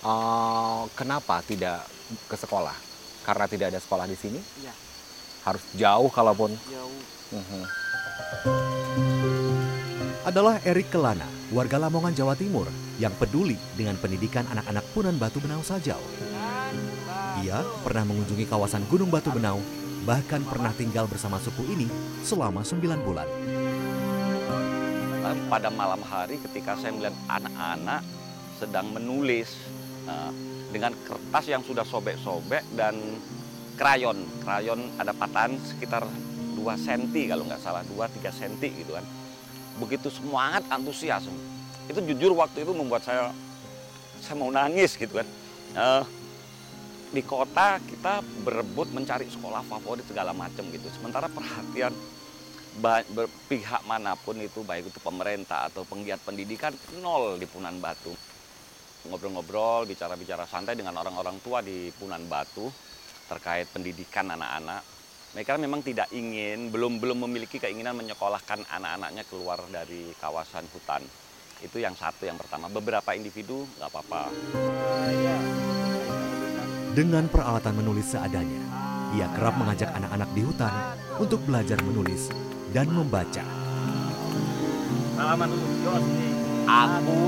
Uh, 0.04 0.92
kenapa 0.98 1.40
tidak 1.48 1.88
ke 2.28 2.36
sekolah? 2.36 2.76
Karena 3.24 3.48
tidak 3.48 3.72
ada 3.72 3.80
sekolah 3.80 4.04
di 4.10 4.18
sini? 4.20 4.42
Iya. 4.60 4.74
Harus 5.48 5.64
jauh 5.78 6.12
kalaupun. 6.12 6.52
Jauh. 6.68 7.02
Mhm. 7.32 7.64
Adalah 10.22 10.62
Erik 10.62 10.94
Kelana, 10.94 11.26
warga 11.50 11.82
Lamongan, 11.82 12.14
Jawa 12.14 12.38
Timur, 12.38 12.70
yang 13.02 13.10
peduli 13.18 13.58
dengan 13.74 13.98
pendidikan 13.98 14.46
anak-anak 14.54 14.86
Punan 14.94 15.18
Batu 15.18 15.42
Benau 15.42 15.66
Sajau. 15.66 15.98
Ia 17.42 17.66
pernah 17.82 18.06
mengunjungi 18.06 18.46
kawasan 18.46 18.86
Gunung 18.86 19.10
Batu 19.10 19.34
Benau, 19.34 19.58
bahkan 20.06 20.46
pernah 20.46 20.70
tinggal 20.78 21.10
bersama 21.10 21.42
suku 21.42 21.66
ini 21.74 21.90
selama 22.22 22.62
9 22.62 23.02
bulan. 23.02 23.26
Pada 25.50 25.74
malam 25.74 26.06
hari 26.06 26.38
ketika 26.38 26.78
saya 26.78 26.94
melihat 26.94 27.18
anak-anak 27.26 28.06
sedang 28.62 28.94
menulis 28.94 29.58
nah, 30.06 30.30
dengan 30.70 30.94
kertas 31.02 31.50
yang 31.50 31.66
sudah 31.66 31.82
sobek-sobek 31.82 32.62
dan 32.78 32.94
krayon. 33.74 34.22
Krayon 34.46 34.86
ada 35.02 35.18
patahan 35.18 35.58
sekitar 35.66 36.06
2 36.06 36.62
cm 36.78 37.10
kalau 37.26 37.42
nggak 37.50 37.58
salah, 37.58 37.82
2-3 37.90 38.22
cm 38.30 38.86
gitu 38.86 38.94
kan. 38.94 39.06
Begitu 39.82 40.14
semangat, 40.14 40.62
antusias. 40.70 41.26
Itu 41.90 42.00
jujur 42.06 42.38
waktu 42.38 42.62
itu 42.62 42.72
membuat 42.72 43.02
saya 43.02 43.34
saya 44.22 44.38
mau 44.38 44.54
nangis 44.54 44.94
gitu 44.94 45.18
kan. 45.18 45.28
Eh, 45.74 46.04
di 47.12 47.26
kota 47.26 47.82
kita 47.84 48.24
berebut 48.46 48.94
mencari 48.94 49.28
sekolah 49.28 49.66
favorit 49.66 50.06
segala 50.06 50.32
macam 50.32 50.64
gitu. 50.70 50.88
Sementara 50.94 51.28
perhatian 51.28 51.92
pihak 53.52 53.84
mana 53.84 54.16
pun 54.16 54.40
itu 54.40 54.64
baik 54.64 54.96
itu 54.96 55.00
pemerintah 55.04 55.68
atau 55.68 55.84
penggiat 55.84 56.24
pendidikan 56.24 56.72
nol 57.04 57.36
di 57.36 57.44
Punan 57.44 57.84
Batu. 57.84 58.16
Ngobrol-ngobrol, 59.12 59.90
bicara-bicara 59.90 60.46
santai 60.46 60.78
dengan 60.78 60.96
orang-orang 61.02 61.42
tua 61.44 61.60
di 61.60 61.92
Punan 61.92 62.30
Batu 62.30 62.70
terkait 63.28 63.68
pendidikan 63.74 64.30
anak-anak. 64.32 65.01
Mereka 65.32 65.56
memang 65.56 65.80
tidak 65.80 66.12
ingin, 66.12 66.76
belum 66.76 67.00
belum 67.00 67.24
memiliki 67.24 67.56
keinginan 67.56 67.96
menyekolahkan 67.96 68.68
anak-anaknya 68.68 69.24
keluar 69.32 69.64
dari 69.72 70.12
kawasan 70.20 70.68
hutan. 70.76 71.00
Itu 71.64 71.80
yang 71.80 71.96
satu 71.96 72.28
yang 72.28 72.36
pertama. 72.36 72.68
Beberapa 72.68 73.16
individu 73.16 73.64
nggak 73.80 73.90
apa-apa. 73.96 74.28
Dengan 76.92 77.32
peralatan 77.32 77.80
menulis 77.80 78.12
seadanya, 78.12 78.60
ia 79.16 79.32
kerap 79.32 79.56
mengajak 79.56 79.96
anak-anak 79.96 80.30
di 80.36 80.42
hutan 80.44 80.74
untuk 81.16 81.40
belajar 81.48 81.80
menulis 81.80 82.28
dan 82.76 82.92
membaca. 82.92 83.48
Halaman 85.16 85.48
dulu, 85.48 85.68
Jos 85.80 86.06
nih. 86.12 86.32
Aku 86.68 87.24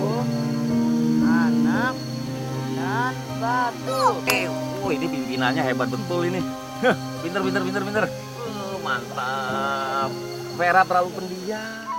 anak 1.24 1.96
dan 2.76 3.16
batu. 3.40 4.04
Eh, 4.28 4.52
oh 4.84 4.92
ini 4.92 5.08
pimpinannya 5.08 5.64
hebat 5.64 5.88
betul 5.88 6.28
ini. 6.28 6.44
Pinter, 7.24 7.40
pinter, 7.40 7.64
pinter, 7.64 7.84
pinter. 7.88 8.06
Uh, 8.44 8.76
mantap. 8.84 10.12
Vera 10.60 10.84
terlalu 10.84 11.10
pendiam. 11.16 11.93